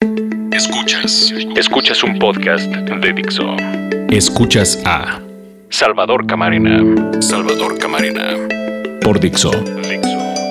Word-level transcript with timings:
Escuchas. 0.00 1.30
Escuchas 1.56 2.02
un 2.02 2.18
podcast 2.18 2.64
de 2.64 3.12
Dixo. 3.12 3.54
Escuchas 4.08 4.78
a 4.86 5.20
Salvador 5.68 6.26
Camarena. 6.26 7.20
Salvador 7.20 7.76
Camarena. 7.76 8.48
Por 9.02 9.20
Dixo. 9.20 9.50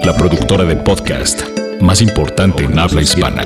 La 0.04 0.16
productora 0.16 0.66
de 0.66 0.76
podcast 0.76 1.42
más 1.82 2.00
importante 2.04 2.64
en 2.64 2.78
habla 2.78 3.02
hispana. 3.02 3.44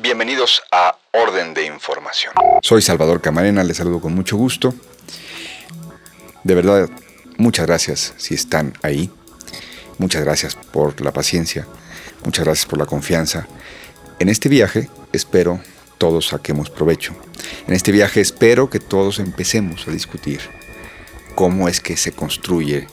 Bienvenidos 0.00 0.62
a 0.70 0.96
Orden 1.10 1.52
de 1.52 1.66
Información. 1.66 2.32
Soy 2.62 2.80
Salvador 2.80 3.20
Camarena, 3.20 3.64
les 3.64 3.78
saludo 3.78 4.00
con 4.00 4.14
mucho 4.14 4.36
gusto. 4.36 4.72
De 6.44 6.54
verdad, 6.54 6.88
muchas 7.38 7.66
gracias 7.66 8.14
si 8.18 8.34
están 8.34 8.74
ahí. 8.82 9.10
Muchas 9.98 10.22
gracias 10.22 10.54
por 10.54 11.00
la 11.00 11.10
paciencia. 11.10 11.66
Muchas 12.24 12.44
gracias 12.44 12.66
por 12.66 12.78
la 12.78 12.86
confianza. 12.86 13.48
En 14.18 14.28
este 14.28 14.48
viaje 14.48 14.88
espero 15.12 15.60
todos 15.98 16.28
saquemos 16.28 16.70
provecho. 16.70 17.14
En 17.66 17.74
este 17.74 17.92
viaje 17.92 18.20
espero 18.20 18.70
que 18.70 18.80
todos 18.80 19.18
empecemos 19.18 19.86
a 19.86 19.90
discutir 19.90 20.40
cómo 21.34 21.68
es 21.68 21.80
que 21.80 21.96
se 21.96 22.12
construye 22.12 22.86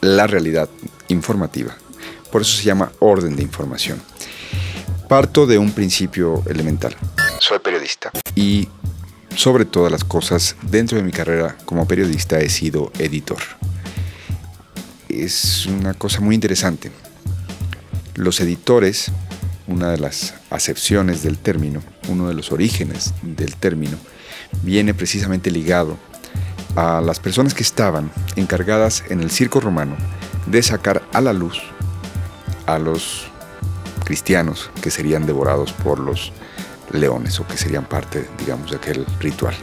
la 0.00 0.26
realidad 0.26 0.68
informativa. 1.08 1.76
Por 2.30 2.42
eso 2.42 2.56
se 2.56 2.64
llama 2.64 2.92
orden 2.98 3.36
de 3.36 3.42
información. 3.42 4.00
Parto 5.08 5.46
de 5.46 5.58
un 5.58 5.72
principio 5.72 6.42
elemental. 6.46 6.96
Soy 7.40 7.58
periodista 7.60 8.10
y 8.34 8.68
sobre 9.34 9.64
todas 9.64 9.92
las 9.92 10.02
cosas, 10.02 10.56
dentro 10.62 10.98
de 10.98 11.04
mi 11.04 11.12
carrera 11.12 11.56
como 11.64 11.86
periodista 11.86 12.40
he 12.40 12.48
sido 12.48 12.90
editor. 12.98 13.38
Es 15.08 15.66
una 15.66 15.94
cosa 15.94 16.20
muy 16.20 16.34
interesante. 16.34 16.90
Los 18.16 18.40
editores 18.40 19.12
una 19.68 19.90
de 19.90 19.98
las 19.98 20.34
acepciones 20.50 21.22
del 21.22 21.38
término, 21.38 21.80
uno 22.08 22.26
de 22.26 22.34
los 22.34 22.50
orígenes 22.50 23.14
del 23.22 23.54
término, 23.54 23.96
viene 24.62 24.94
precisamente 24.94 25.50
ligado 25.50 25.96
a 26.74 27.00
las 27.00 27.20
personas 27.20 27.54
que 27.54 27.62
estaban 27.62 28.10
encargadas 28.36 29.04
en 29.08 29.20
el 29.20 29.30
circo 29.30 29.60
romano 29.60 29.96
de 30.46 30.62
sacar 30.62 31.02
a 31.12 31.20
la 31.20 31.32
luz 31.32 31.60
a 32.66 32.78
los 32.78 33.26
cristianos 34.04 34.70
que 34.82 34.90
serían 34.90 35.26
devorados 35.26 35.72
por 35.72 35.98
los 35.98 36.32
leones 36.92 37.38
o 37.40 37.46
que 37.46 37.56
serían 37.56 37.84
parte, 37.84 38.26
digamos, 38.38 38.70
de 38.70 38.76
aquel 38.76 39.06
ritual. 39.20 39.54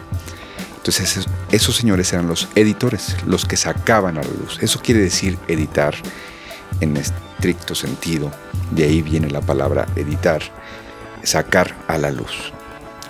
Entonces 0.77 1.27
esos, 1.51 1.75
señores 1.75 2.13
eran 2.13 2.27
los 2.27 2.47
editores, 2.53 3.15
los 3.25 3.45
que 3.45 3.57
sacaban 3.57 4.17
a 4.17 4.21
la 4.21 4.29
luz. 4.29 4.59
Eso 4.61 4.79
quiere 4.83 5.01
decir 5.01 5.37
editar 5.47 5.95
en 6.79 6.95
estricto 7.35 7.75
sentido 7.75 8.31
de 8.71 8.85
ahí 8.85 9.01
viene 9.01 9.29
la 9.29 9.41
palabra 9.41 9.85
editar, 9.95 10.41
sacar 11.23 11.75
a 11.87 11.97
la 11.97 12.11
luz. 12.11 12.51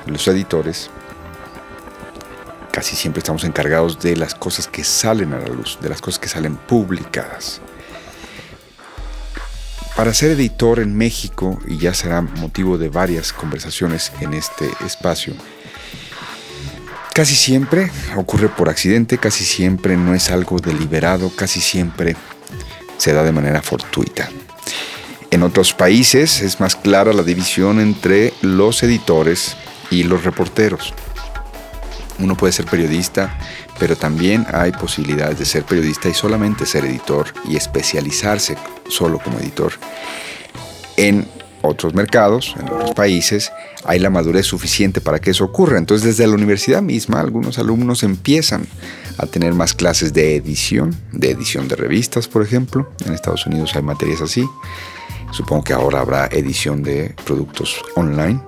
Los 0.06 0.28
editores 0.28 0.90
casi 2.72 2.96
siempre 2.96 3.20
estamos 3.20 3.46
encargados 3.46 4.00
de 4.00 4.18
las 4.18 4.36
cosas 4.36 4.68
que 4.68 4.84
salen 4.84 5.34
a 5.34 5.40
la 5.40 5.48
luz, 5.48 5.80
de 5.82 5.90
las 5.90 6.02
cosas 6.02 6.20
que 6.20 6.28
salen 6.28 6.58
publicadas. 6.58 7.62
Para 9.96 10.14
ser 10.14 10.32
editor 10.32 10.80
en 10.80 10.94
México, 10.94 11.58
y 11.66 11.78
ya 11.78 11.94
será 11.94 12.22
motivo 12.22 12.78
de 12.78 12.90
varias 12.90 13.32
conversaciones 13.32 14.12
en 14.20 14.34
este 14.34 14.70
espacio, 14.86 15.34
casi 17.14 17.34
siempre 17.34 17.90
ocurre 18.18 18.50
por 18.50 18.68
accidente, 18.68 19.18
casi 19.18 19.46
siempre 19.46 19.96
no 19.96 20.14
es 20.14 20.32
algo 20.32 20.60
deliberado, 20.60 21.34
casi 21.34 21.62
siempre 21.62 22.18
se 22.98 23.14
da 23.14 23.24
de 23.24 23.32
manera 23.32 23.62
fortuita. 23.62 24.30
En 25.32 25.44
otros 25.44 25.74
países 25.74 26.42
es 26.42 26.60
más 26.60 26.76
clara 26.76 27.12
la 27.12 27.24
división 27.24 27.80
entre 27.80 28.34
los 28.42 28.84
editores 28.84 29.58
y 29.92 30.04
los 30.04 30.24
reporteros. 30.24 30.94
Uno 32.20 32.38
puede 32.38 32.54
ser 32.54 32.66
periodista, 32.66 33.38
pero 33.78 33.96
también 33.98 34.46
hay 34.54 34.72
posibilidades 34.72 35.40
de 35.40 35.46
ser 35.46 35.64
periodista 35.64 36.08
y 36.08 36.14
solamente 36.14 36.66
ser 36.66 36.86
editor 36.86 37.28
y 37.50 37.58
especializarse 37.58 38.56
solo 38.88 39.20
como 39.20 39.40
editor. 39.40 39.74
En 40.96 41.28
otros 41.62 41.94
mercados, 41.94 42.56
en 42.58 42.70
otros 42.70 42.94
países, 42.94 43.52
hay 43.84 44.00
la 44.00 44.10
madurez 44.10 44.46
suficiente 44.46 45.02
para 45.02 45.20
que 45.20 45.32
eso 45.32 45.44
ocurra. 45.44 45.78
Entonces, 45.78 46.06
desde 46.08 46.28
la 46.28 46.36
universidad 46.36 46.82
misma, 46.82 47.20
algunos 47.20 47.60
alumnos 47.60 48.04
empiezan 48.04 48.68
a 49.18 49.26
tener 49.26 49.54
más 49.54 49.74
clases 49.74 50.14
de 50.14 50.36
edición, 50.36 50.96
de 51.12 51.32
edición 51.32 51.68
de 51.68 51.76
revistas, 51.76 52.28
por 52.28 52.42
ejemplo. 52.42 52.92
En 53.06 53.14
Estados 53.14 53.46
Unidos 53.46 53.76
hay 53.76 53.84
materias 53.84 54.22
así. 54.22 54.46
Supongo 55.32 55.64
que 55.64 55.74
ahora 55.74 56.00
habrá 56.00 56.28
edición 56.28 56.84
de 56.84 57.16
productos 57.26 57.84
online. 57.96 58.42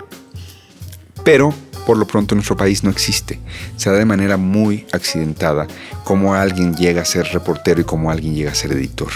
Pero 1.28 1.54
por 1.86 1.98
lo 1.98 2.08
pronto 2.08 2.36
nuestro 2.36 2.56
país 2.56 2.86
no 2.86 2.90
existe. 2.90 3.38
Se 3.76 3.90
da 3.90 3.98
de 3.98 4.06
manera 4.06 4.38
muy 4.38 4.88
accidentada 4.94 5.68
cómo 6.06 6.34
alguien 6.34 6.74
llega 6.74 7.02
a 7.02 7.06
ser 7.06 7.26
reportero 7.34 7.82
y 7.82 7.84
cómo 7.84 8.10
alguien 8.10 8.34
llega 8.34 8.52
a 8.52 8.56
ser 8.56 8.72
editor. 8.72 9.10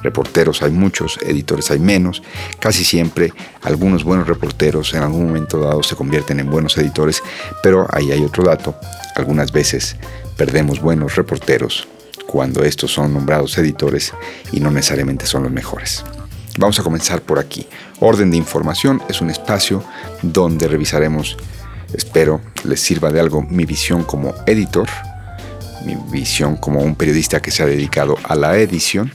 Reporteros 0.00 0.62
hay 0.62 0.70
muchos, 0.70 1.18
editores 1.22 1.72
hay 1.72 1.80
menos. 1.80 2.22
Casi 2.60 2.84
siempre 2.84 3.32
algunos 3.62 4.04
buenos 4.04 4.28
reporteros 4.28 4.94
en 4.94 5.02
algún 5.02 5.26
momento 5.26 5.58
dado 5.58 5.82
se 5.82 5.96
convierten 5.96 6.38
en 6.38 6.48
buenos 6.48 6.78
editores, 6.78 7.20
pero 7.64 7.88
ahí 7.90 8.12
hay 8.12 8.22
otro 8.22 8.44
dato. 8.44 8.76
Algunas 9.16 9.50
veces 9.50 9.96
perdemos 10.36 10.80
buenos 10.80 11.16
reporteros 11.16 11.88
cuando 12.28 12.62
estos 12.62 12.92
son 12.92 13.12
nombrados 13.12 13.58
editores 13.58 14.12
y 14.52 14.60
no 14.60 14.70
necesariamente 14.70 15.26
son 15.26 15.42
los 15.42 15.50
mejores. 15.50 16.04
Vamos 16.58 16.78
a 16.80 16.82
comenzar 16.82 17.20
por 17.20 17.38
aquí. 17.38 17.66
Orden 18.00 18.30
de 18.30 18.38
información 18.38 19.02
es 19.08 19.20
un 19.20 19.30
espacio 19.30 19.84
donde 20.22 20.68
revisaremos, 20.68 21.36
espero 21.92 22.40
les 22.64 22.80
sirva 22.80 23.10
de 23.10 23.20
algo, 23.20 23.42
mi 23.42 23.66
visión 23.66 24.04
como 24.04 24.34
editor, 24.46 24.88
mi 25.84 25.96
visión 26.10 26.56
como 26.56 26.80
un 26.80 26.94
periodista 26.94 27.42
que 27.42 27.50
se 27.50 27.62
ha 27.62 27.66
dedicado 27.66 28.16
a 28.24 28.34
la 28.34 28.56
edición, 28.56 29.12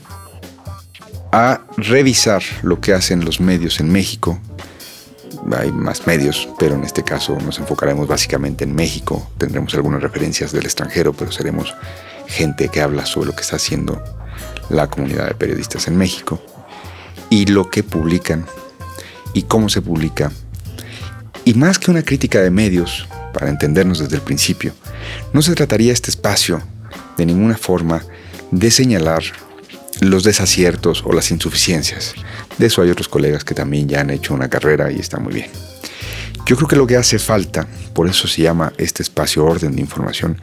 a 1.32 1.62
revisar 1.76 2.42
lo 2.62 2.80
que 2.80 2.94
hacen 2.94 3.24
los 3.24 3.40
medios 3.40 3.80
en 3.80 3.90
México. 3.90 4.38
Hay 5.56 5.72
más 5.72 6.06
medios, 6.06 6.48
pero 6.58 6.76
en 6.76 6.84
este 6.84 7.02
caso 7.02 7.36
nos 7.40 7.58
enfocaremos 7.58 8.06
básicamente 8.06 8.62
en 8.62 8.74
México. 8.74 9.30
Tendremos 9.38 9.74
algunas 9.74 10.00
referencias 10.00 10.52
del 10.52 10.64
extranjero, 10.64 11.12
pero 11.12 11.32
seremos 11.32 11.74
gente 12.28 12.68
que 12.68 12.80
habla 12.80 13.04
sobre 13.04 13.28
lo 13.28 13.34
que 13.34 13.42
está 13.42 13.56
haciendo 13.56 14.00
la 14.70 14.88
comunidad 14.88 15.26
de 15.26 15.34
periodistas 15.34 15.88
en 15.88 15.96
México 15.96 16.40
y 17.32 17.46
lo 17.46 17.70
que 17.70 17.82
publican 17.82 18.44
y 19.32 19.44
cómo 19.44 19.70
se 19.70 19.80
publica. 19.80 20.30
Y 21.46 21.54
más 21.54 21.78
que 21.78 21.90
una 21.90 22.02
crítica 22.02 22.42
de 22.42 22.50
medios, 22.50 23.08
para 23.32 23.48
entendernos 23.48 24.00
desde 24.00 24.16
el 24.16 24.20
principio, 24.20 24.74
no 25.32 25.40
se 25.40 25.54
trataría 25.54 25.94
este 25.94 26.10
espacio 26.10 26.62
de 27.16 27.24
ninguna 27.24 27.56
forma 27.56 28.04
de 28.50 28.70
señalar 28.70 29.22
los 30.02 30.24
desaciertos 30.24 31.02
o 31.06 31.14
las 31.14 31.30
insuficiencias. 31.30 32.12
De 32.58 32.66
eso 32.66 32.82
hay 32.82 32.90
otros 32.90 33.08
colegas 33.08 33.44
que 33.44 33.54
también 33.54 33.88
ya 33.88 34.02
han 34.02 34.10
hecho 34.10 34.34
una 34.34 34.50
carrera 34.50 34.92
y 34.92 34.98
está 34.98 35.18
muy 35.18 35.32
bien. 35.32 35.50
Yo 36.44 36.56
creo 36.56 36.68
que 36.68 36.76
lo 36.76 36.86
que 36.86 36.98
hace 36.98 37.18
falta, 37.18 37.66
por 37.94 38.10
eso 38.10 38.28
se 38.28 38.42
llama 38.42 38.74
este 38.76 39.02
espacio 39.02 39.46
orden 39.46 39.74
de 39.74 39.80
información, 39.80 40.38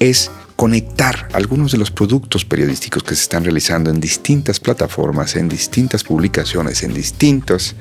es 0.00 0.32
conectar 0.56 1.28
algunos 1.32 1.72
de 1.72 1.78
los 1.78 1.90
productos 1.90 2.44
periodísticos 2.44 3.02
que 3.02 3.14
se 3.14 3.22
están 3.22 3.44
realizando 3.44 3.90
en 3.90 4.00
distintas 4.00 4.60
plataformas, 4.60 5.36
en 5.36 5.48
distintas 5.48 6.04
publicaciones, 6.04 6.82
en 6.82 6.94
distintos 6.94 7.74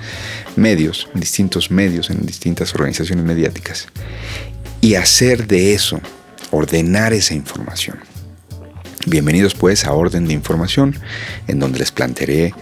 medios, 0.55 1.07
en 1.13 1.19
distintos 1.19 1.69
medios, 1.69 2.09
en 2.09 2.25
distintas 2.25 2.73
organizaciones 2.73 3.25
mediáticas, 3.25 3.87
y 4.81 4.95
hacer 4.95 5.47
de 5.47 5.73
eso, 5.73 6.01
ordenar 6.51 7.13
esa 7.13 7.33
información. 7.35 7.99
Bienvenidos 9.05 9.53
pues 9.53 9.85
a 9.85 9.93
Orden 9.93 10.27
de 10.27 10.33
Información, 10.33 10.95
en 11.47 11.59
donde 11.59 11.79
les 11.79 11.91
plantearé 11.91 12.53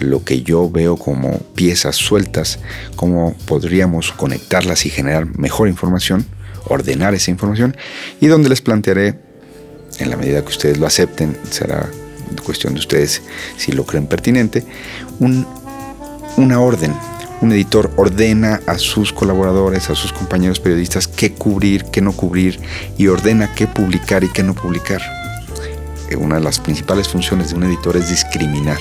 lo 0.00 0.24
que 0.24 0.42
yo 0.42 0.70
veo 0.70 0.96
como 0.96 1.38
piezas 1.54 1.96
sueltas, 1.96 2.58
cómo 2.96 3.36
podríamos 3.46 4.10
conectarlas 4.10 4.86
y 4.86 4.90
generar 4.90 5.26
mejor 5.38 5.68
información, 5.68 6.26
ordenar 6.64 7.14
esa 7.14 7.30
información, 7.30 7.76
y 8.20 8.26
donde 8.26 8.48
les 8.48 8.62
plantearé 8.62 9.31
en 9.98 10.10
la 10.10 10.16
medida 10.16 10.42
que 10.42 10.48
ustedes 10.48 10.78
lo 10.78 10.86
acepten, 10.86 11.36
será 11.50 11.88
cuestión 12.42 12.74
de 12.74 12.80
ustedes 12.80 13.22
si 13.56 13.72
lo 13.72 13.84
creen 13.84 14.06
pertinente, 14.06 14.64
una 16.36 16.60
orden. 16.60 16.94
Un 17.40 17.50
editor 17.50 17.90
ordena 17.96 18.60
a 18.66 18.78
sus 18.78 19.12
colaboradores, 19.12 19.90
a 19.90 19.96
sus 19.96 20.12
compañeros 20.12 20.60
periodistas 20.60 21.08
qué 21.08 21.32
cubrir, 21.32 21.86
qué 21.86 22.00
no 22.00 22.12
cubrir 22.12 22.60
y 22.96 23.08
ordena 23.08 23.52
qué 23.52 23.66
publicar 23.66 24.22
y 24.22 24.28
qué 24.28 24.44
no 24.44 24.54
publicar. 24.54 25.02
Eh, 26.08 26.14
una 26.14 26.36
de 26.36 26.42
las 26.42 26.60
principales 26.60 27.08
funciones 27.08 27.50
de 27.50 27.56
un 27.56 27.64
editor 27.64 27.96
es 27.96 28.08
discriminar. 28.08 28.78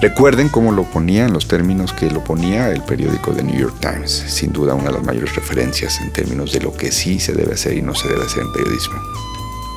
Recuerden 0.00 0.48
cómo 0.48 0.72
lo 0.72 0.82
ponía 0.82 1.26
en 1.26 1.32
los 1.32 1.46
términos 1.46 1.92
que 1.92 2.10
lo 2.10 2.24
ponía 2.24 2.72
el 2.72 2.82
periódico 2.82 3.30
The 3.30 3.44
New 3.44 3.56
York 3.56 3.76
Times, 3.78 4.10
sin 4.10 4.52
duda 4.52 4.74
una 4.74 4.86
de 4.86 4.94
las 4.94 5.04
mayores 5.04 5.36
referencias 5.36 6.00
en 6.00 6.12
términos 6.12 6.52
de 6.52 6.60
lo 6.60 6.74
que 6.74 6.90
sí 6.90 7.20
se 7.20 7.34
debe 7.34 7.54
hacer 7.54 7.74
y 7.74 7.82
no 7.82 7.94
se 7.94 8.08
debe 8.08 8.24
hacer 8.24 8.42
en 8.42 8.52
periodismo. 8.52 8.96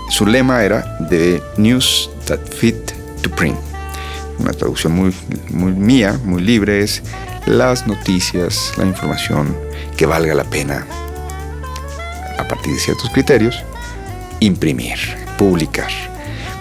Su 0.10 0.26
lema 0.26 0.64
era 0.64 0.98
The 1.10 1.42
News 1.58 2.10
That 2.28 2.40
Fit 2.56 2.92
to 3.22 3.30
Print. 3.32 3.58
Una 4.40 4.52
traducción 4.52 4.94
muy, 4.94 5.14
mía, 5.50 6.20
muy 6.24 6.42
libre, 6.42 6.82
es 6.82 7.02
las 7.46 7.88
noticias, 7.88 8.74
la 8.78 8.86
información 8.86 9.56
que 9.98 10.06
valga 10.06 10.34
la 10.36 10.44
pena 10.44 10.86
a 12.38 12.48
partir 12.48 12.74
de 12.74 12.80
ciertos 12.80 13.10
criterios, 13.10 13.64
imprimir, 14.40 14.98
publicar. 15.38 15.90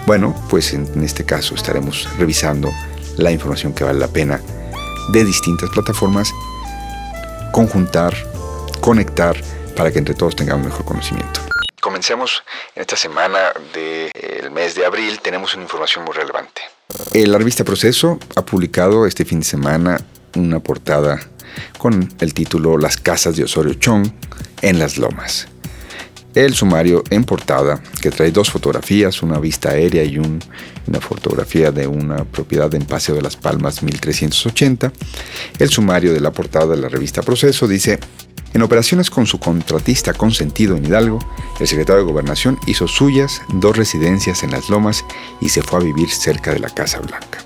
Bueno, 0.07 0.35
pues 0.49 0.73
en 0.73 1.03
este 1.03 1.23
caso 1.23 1.55
estaremos 1.55 2.09
revisando 2.17 2.71
la 3.17 3.31
información 3.31 3.73
que 3.73 3.83
vale 3.83 3.99
la 3.99 4.07
pena 4.07 4.41
de 5.11 5.23
distintas 5.23 5.69
plataformas, 5.69 6.33
conjuntar, 7.51 8.13
conectar 8.81 9.35
para 9.75 9.91
que 9.91 9.99
entre 9.99 10.15
todos 10.15 10.35
tengamos 10.35 10.65
mejor 10.65 10.85
conocimiento. 10.85 11.44
Comencemos 12.05 12.43
en 12.75 12.81
esta 12.81 12.95
semana 12.95 13.39
del 13.73 14.51
mes 14.51 14.75
de 14.75 14.85
abril, 14.85 15.19
tenemos 15.21 15.55
una 15.55 15.63
información 15.63 16.05
muy 16.05 16.13
relevante. 16.13 16.61
La 17.13 17.39
revista 17.39 17.63
Proceso 17.63 18.19
ha 18.35 18.45
publicado 18.45 19.07
este 19.07 19.25
fin 19.25 19.39
de 19.39 19.45
semana 19.45 19.99
una 20.35 20.59
portada 20.59 21.19
con 21.79 22.13
el 22.19 22.33
título 22.35 22.77
Las 22.77 22.97
casas 22.97 23.35
de 23.37 23.45
Osorio 23.45 23.73
Chong 23.73 24.07
en 24.61 24.77
las 24.77 24.99
lomas. 24.99 25.47
El 26.35 26.53
sumario 26.53 27.03
en 27.09 27.23
portada, 27.23 27.81
que 27.99 28.11
trae 28.11 28.29
dos 28.29 28.51
fotografías, 28.51 29.23
una 29.23 29.39
vista 29.39 29.69
aérea 29.71 30.03
y 30.03 30.19
una 30.19 30.99
fotografía 30.99 31.71
de 31.71 31.87
una 31.87 32.23
propiedad 32.23 32.71
en 32.75 32.85
Paseo 32.85 33.15
de 33.15 33.23
las 33.23 33.35
Palmas 33.35 33.81
1380. 33.81 34.93
El 35.57 35.69
sumario 35.71 36.13
de 36.13 36.19
la 36.19 36.31
portada 36.31 36.75
de 36.75 36.81
la 36.83 36.87
revista 36.87 37.23
Proceso 37.23 37.67
dice, 37.67 37.99
en 38.55 38.61
operaciones 38.61 39.09
con 39.09 39.27
su 39.27 39.37
contratista 39.37 40.13
consentido 40.13 40.77
en 40.77 40.85
Hidalgo, 40.85 41.19
el 41.59 41.67
secretario 41.67 42.05
de 42.05 42.09
Gobernación 42.09 42.57
hizo 42.67 42.87
suyas 42.87 43.41
dos 43.49 43.75
residencias 43.75 44.43
en 44.43 44.51
las 44.51 44.69
lomas 44.69 45.03
y 45.41 45.49
se 45.49 45.61
fue 45.61 45.81
a 45.81 45.83
vivir 45.83 46.09
cerca 46.09 46.53
de 46.53 46.59
la 46.59 46.69
Casa 46.69 46.99
Blanca. 46.99 47.39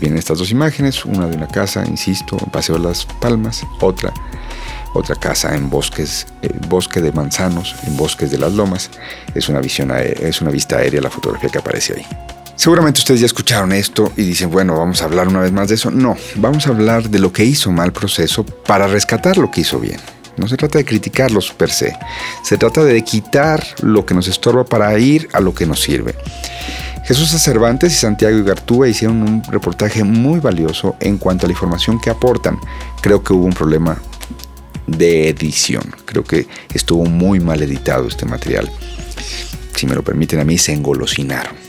Vienen 0.00 0.18
estas 0.18 0.38
dos 0.38 0.50
imágenes, 0.50 1.04
una 1.04 1.28
de 1.28 1.36
una 1.36 1.46
casa, 1.46 1.84
insisto, 1.86 2.36
en 2.44 2.50
Paseo 2.50 2.78
de 2.78 2.82
las 2.88 3.06
Palmas, 3.06 3.64
otra 3.80 4.12
otra 4.94 5.14
casa 5.14 5.54
en 5.54 5.70
bosques, 5.70 6.26
eh, 6.42 6.50
bosque 6.66 7.00
de 7.00 7.12
manzanos, 7.12 7.76
en 7.86 7.96
bosques 7.96 8.32
de 8.32 8.38
las 8.38 8.52
lomas. 8.52 8.90
Es 9.36 9.48
una, 9.48 9.60
visión, 9.60 9.92
es 9.92 10.40
una 10.40 10.50
vista 10.50 10.78
aérea 10.78 11.00
la 11.00 11.10
fotografía 11.10 11.50
que 11.50 11.58
aparece 11.58 11.94
ahí. 11.94 12.37
Seguramente 12.58 12.98
ustedes 12.98 13.20
ya 13.20 13.26
escucharon 13.26 13.70
esto 13.70 14.12
y 14.16 14.24
dicen, 14.24 14.50
bueno, 14.50 14.76
vamos 14.76 15.00
a 15.00 15.04
hablar 15.04 15.28
una 15.28 15.38
vez 15.38 15.52
más 15.52 15.68
de 15.68 15.76
eso. 15.76 15.92
No, 15.92 16.16
vamos 16.34 16.66
a 16.66 16.70
hablar 16.70 17.08
de 17.08 17.20
lo 17.20 17.32
que 17.32 17.44
hizo 17.44 17.70
mal 17.70 17.92
proceso 17.92 18.44
para 18.44 18.88
rescatar 18.88 19.38
lo 19.38 19.48
que 19.48 19.60
hizo 19.60 19.78
bien. 19.78 20.00
No 20.36 20.48
se 20.48 20.56
trata 20.56 20.78
de 20.78 20.84
criticarlos 20.84 21.52
per 21.52 21.70
se, 21.70 21.96
se 22.42 22.58
trata 22.58 22.82
de 22.82 23.00
quitar 23.04 23.64
lo 23.82 24.04
que 24.04 24.12
nos 24.12 24.26
estorba 24.26 24.64
para 24.64 24.98
ir 24.98 25.28
a 25.32 25.40
lo 25.40 25.54
que 25.54 25.66
nos 25.66 25.80
sirve. 25.80 26.16
Jesús 27.04 27.30
Cervantes 27.30 27.92
y 27.92 27.96
Santiago 27.96 28.36
Igartúa 28.36 28.88
hicieron 28.88 29.22
un 29.22 29.44
reportaje 29.44 30.02
muy 30.02 30.40
valioso 30.40 30.96
en 30.98 31.16
cuanto 31.16 31.46
a 31.46 31.48
la 31.48 31.52
información 31.52 32.00
que 32.00 32.10
aportan. 32.10 32.58
Creo 33.00 33.22
que 33.22 33.34
hubo 33.34 33.44
un 33.44 33.52
problema 33.52 33.96
de 34.88 35.28
edición. 35.28 35.94
Creo 36.04 36.24
que 36.24 36.48
estuvo 36.74 37.04
muy 37.04 37.38
mal 37.38 37.62
editado 37.62 38.08
este 38.08 38.26
material. 38.26 38.68
Si 39.76 39.86
me 39.86 39.94
lo 39.94 40.02
permiten 40.02 40.40
a 40.40 40.44
mí, 40.44 40.58
se 40.58 40.72
engolosinaron. 40.72 41.67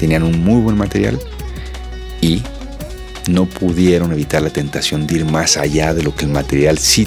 Tenían 0.00 0.22
un 0.22 0.42
muy 0.42 0.62
buen 0.62 0.78
material 0.78 1.20
y 2.22 2.42
no 3.28 3.44
pudieron 3.44 4.12
evitar 4.12 4.40
la 4.40 4.48
tentación 4.48 5.06
de 5.06 5.16
ir 5.16 5.24
más 5.26 5.58
allá 5.58 5.92
de 5.92 6.02
lo 6.02 6.16
que 6.16 6.24
el 6.24 6.30
material 6.30 6.78
sí, 6.78 7.06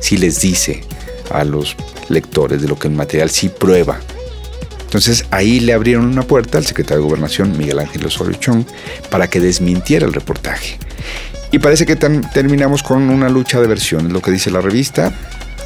sí 0.00 0.18
les 0.18 0.42
dice 0.42 0.84
a 1.30 1.42
los 1.42 1.74
lectores, 2.10 2.60
de 2.60 2.68
lo 2.68 2.78
que 2.78 2.88
el 2.88 2.94
material 2.94 3.30
sí 3.30 3.48
prueba. 3.48 3.98
Entonces 4.84 5.24
ahí 5.30 5.58
le 5.58 5.72
abrieron 5.72 6.04
una 6.04 6.22
puerta 6.22 6.58
al 6.58 6.66
secretario 6.66 6.98
de 6.98 7.08
Gobernación, 7.08 7.56
Miguel 7.56 7.78
Ángel 7.78 8.04
Osorio 8.04 8.34
Chong, 8.34 8.66
para 9.10 9.28
que 9.28 9.40
desmintiera 9.40 10.04
el 10.04 10.12
reportaje. 10.12 10.78
Y 11.50 11.60
parece 11.60 11.86
que 11.86 11.96
terminamos 11.96 12.82
con 12.82 13.08
una 13.08 13.30
lucha 13.30 13.58
de 13.58 13.66
versiones, 13.66 14.12
lo 14.12 14.20
que 14.20 14.30
dice 14.30 14.50
la 14.50 14.60
revista, 14.60 15.14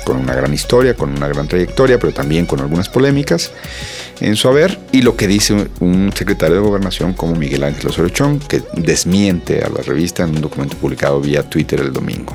con 0.08 0.16
una 0.16 0.34
gran 0.34 0.54
historia, 0.54 0.94
con 0.94 1.10
una 1.10 1.28
gran 1.28 1.48
trayectoria, 1.48 1.98
pero 1.98 2.14
también 2.14 2.46
con 2.46 2.60
algunas 2.60 2.88
polémicas 2.88 3.52
en 4.20 4.36
su 4.36 4.48
haber, 4.48 4.78
y 4.90 5.02
lo 5.02 5.16
que 5.16 5.26
dice 5.26 5.68
un 5.80 6.10
secretario 6.16 6.56
de 6.56 6.62
gobernación 6.62 7.12
como 7.12 7.34
Miguel 7.34 7.62
Ángel 7.62 7.88
Osorio 7.88 8.08
Chong, 8.08 8.40
que 8.40 8.62
desmiente 8.72 9.62
a 9.62 9.68
la 9.68 9.82
revista 9.82 10.22
en 10.22 10.30
un 10.30 10.40
documento 10.40 10.78
publicado 10.78 11.20
vía 11.20 11.42
Twitter 11.42 11.80
el 11.80 11.92
domingo. 11.92 12.34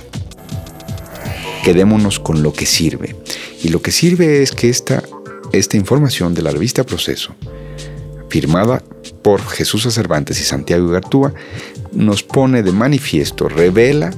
Quedémonos 1.64 2.20
con 2.20 2.44
lo 2.44 2.54
que 2.54 2.68
sirve. 2.68 3.16
Y 3.64 3.70
lo 3.70 3.82
que 3.82 3.92
sirve 3.92 4.44
es 4.44 4.52
que 4.52 4.70
esta, 4.70 5.02
esta 5.52 5.76
información 5.76 6.36
de 6.36 6.44
la 6.44 6.52
revista 6.52 6.84
Proceso, 6.84 7.34
firmada 8.30 8.84
por 9.24 9.42
Jesús 9.42 9.92
Cervantes 9.92 10.40
y 10.40 10.44
Santiago 10.44 10.90
Gartúa, 10.90 11.34
nos 11.92 12.22
pone 12.22 12.62
de 12.62 12.72
manifiesto, 12.72 13.50
revela 13.50 14.12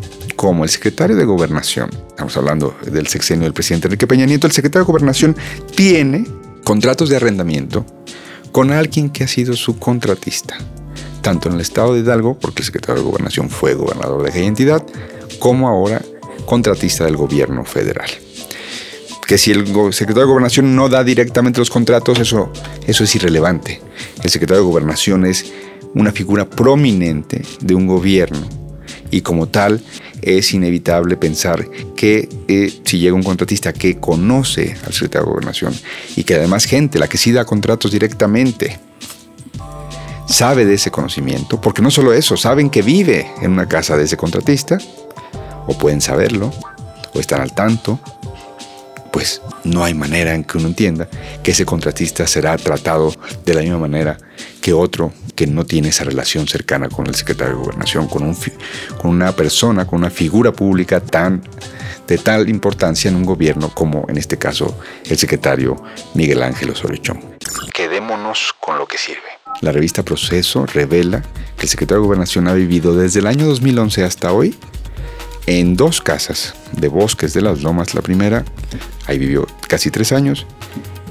como 0.45 0.63
el 0.63 0.69
secretario 0.69 1.15
de 1.15 1.25
Gobernación, 1.25 1.89
estamos 2.09 2.38
hablando 2.38 2.77
del 2.86 3.07
sexenio 3.07 3.45
del 3.45 3.53
presidente 3.53 3.88
Enrique 3.88 4.06
Peña 4.06 4.27
Nieto, 4.27 4.45
el 4.45 4.53
secretario 4.53 4.86
de 4.86 4.92
Gobernación 4.92 5.36
tiene 5.74 6.24
contratos 6.63 7.09
de 7.09 7.15
arrendamiento 7.15 7.83
con 8.51 8.69
alguien 8.69 9.09
que 9.09 9.24
ha 9.24 9.27
sido 9.27 9.56
su 9.56 9.80
contratista, 9.80 10.56
tanto 11.21 11.50
en 11.50 11.56
el 11.56 11.62
estado 11.62 11.95
de 11.95 12.01
Hidalgo, 12.01 12.38
porque 12.38 12.62
el 12.62 12.65
secretario 12.68 13.01
de 13.01 13.09
Gobernación 13.09 13.50
fue 13.50 13.74
gobernador 13.74 14.21
de 14.21 14.30
aquella 14.30 14.45
entidad, 14.45 14.86
como 15.39 15.68
ahora 15.68 16.00
contratista 16.45 17.06
del 17.06 17.18
gobierno 17.18 17.65
federal. 17.65 18.12
Que 19.25 19.39
si 19.39 19.50
el 19.50 19.65
secretario 19.94 20.27
de 20.27 20.31
Gobernación 20.31 20.75
no 20.75 20.89
da 20.89 21.03
directamente 21.03 21.57
los 21.57 21.71
contratos, 21.71 22.19
eso, 22.19 22.53
eso 22.86 23.03
es 23.03 23.15
irrelevante. 23.15 23.81
El 24.21 24.30
secretario 24.30 24.62
de 24.62 24.69
Gobernación 24.69 25.25
es 25.25 25.51
una 25.95 26.12
figura 26.12 26.47
prominente 26.47 27.42
de 27.62 27.74
un 27.74 27.88
gobierno 27.88 28.47
y 29.09 29.21
como 29.21 29.47
tal 29.47 29.81
es 30.22 30.54
inevitable 30.54 31.18
pensar 31.18 31.70
que 31.96 32.30
eh, 32.48 32.82
si 32.84 33.00
llega 33.00 33.16
un 33.16 33.24
contratista 33.24 33.74
que 33.74 34.00
conoce 34.00 34.76
al 34.86 34.94
secretario 34.94 35.26
de 35.26 35.32
Gobernación 35.32 35.74
y 36.16 36.24
que 36.24 36.36
además 36.36 36.66
gente, 36.66 37.00
la 37.00 37.08
que 37.08 37.18
sí 37.18 37.32
da 37.32 37.46
contratos 37.46 37.92
directamente, 37.92 38.80
sabe 40.28 40.66
de 40.66 40.74
ese 40.74 40.92
conocimiento, 40.92 41.62
porque 41.62 41.82
no 41.82 41.92
solo 41.92 42.14
eso, 42.14 42.38
saben 42.38 42.70
que 42.70 42.82
vive 42.82 43.28
en 43.42 43.52
una 43.52 43.68
casa 43.68 43.96
de 43.96 44.04
ese 44.06 44.18
contratista, 44.18 44.78
o 45.68 45.78
pueden 45.78 46.02
saberlo, 46.02 46.52
o 47.14 47.20
están 47.20 47.42
al 47.42 47.54
tanto, 47.54 48.00
pues 49.16 49.42
no 49.64 49.86
hay 49.86 49.94
manera 49.94 50.36
en 50.36 50.44
que 50.44 50.58
uno 50.58 50.68
entienda 50.68 51.08
que 51.42 51.52
ese 51.52 51.66
contratista 51.66 52.28
será 52.28 52.58
tratado 52.58 53.14
de 53.46 53.54
la 53.54 53.62
misma 53.62 53.78
manera 53.78 54.18
que 54.60 54.74
otro 54.74 55.14
que 55.36 55.48
no 55.48 55.66
tiene 55.66 55.88
esa 55.88 56.04
relación 56.04 56.50
cercana 56.50 56.90
con 56.90 57.08
el 57.08 57.16
secretario 57.16 57.54
de 57.54 57.62
gobernación, 57.62 58.10
con, 58.10 58.24
un, 58.24 58.36
con 59.02 59.12
una 59.12 59.32
persona, 59.32 59.88
con 59.88 60.00
una 60.00 60.10
figura 60.10 60.52
pública 60.52 61.00
tan 61.00 61.42
de 62.06 62.18
tal 62.18 62.50
importancia 62.50 63.08
en 63.08 63.16
un 63.16 63.24
gobierno 63.24 63.74
como 63.74 64.04
en 64.10 64.18
este 64.18 64.38
caso 64.38 64.78
el 65.06 65.18
secretario 65.18 65.81
Miguel 66.14 66.44
Ángel 66.44 66.72
Osorio 66.72 67.02
Quedémonos 67.74 68.54
con 68.60 68.78
lo 68.78 68.86
que 68.86 68.98
sirve. 68.98 69.22
La 69.62 69.72
revista 69.72 70.04
Proceso 70.04 70.66
revela 70.66 71.24
que 71.56 71.64
el 71.64 71.69
secretario 71.69 72.02
de 72.02 72.07
Gobernación 72.07 72.50
ha 72.50 72.54
vivido 72.54 72.94
desde 72.94 73.22
el 73.22 73.28
año 73.28 73.45
2011 73.45 74.04
hasta 74.04 74.34
hoy 74.34 74.57
en 75.47 75.75
dos 75.75 76.02
casas 76.02 76.56
de 76.71 76.87
Bosques 76.87 77.33
de 77.33 77.42
las 77.42 77.61
Lomas, 77.61 77.94
la 77.94 78.02
primera, 78.02 78.44
ahí 79.07 79.18
vivió 79.18 79.47
casi 79.68 79.92
tres 79.92 80.11
años, 80.11 80.45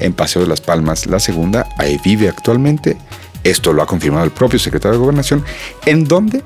en 0.00 0.12
Paseo 0.12 0.42
de 0.42 0.48
las 0.48 0.60
Palmas, 0.60 1.06
la 1.06 1.20
segunda, 1.20 1.68
ahí 1.78 2.00
vive 2.04 2.28
actualmente, 2.28 2.96
esto 3.44 3.72
lo 3.72 3.82
ha 3.82 3.86
confirmado 3.86 4.24
el 4.24 4.30
propio 4.30 4.58
secretario 4.58 4.94
de 4.94 5.00
Gobernación, 5.00 5.44
en 5.86 6.04
donde 6.04 6.42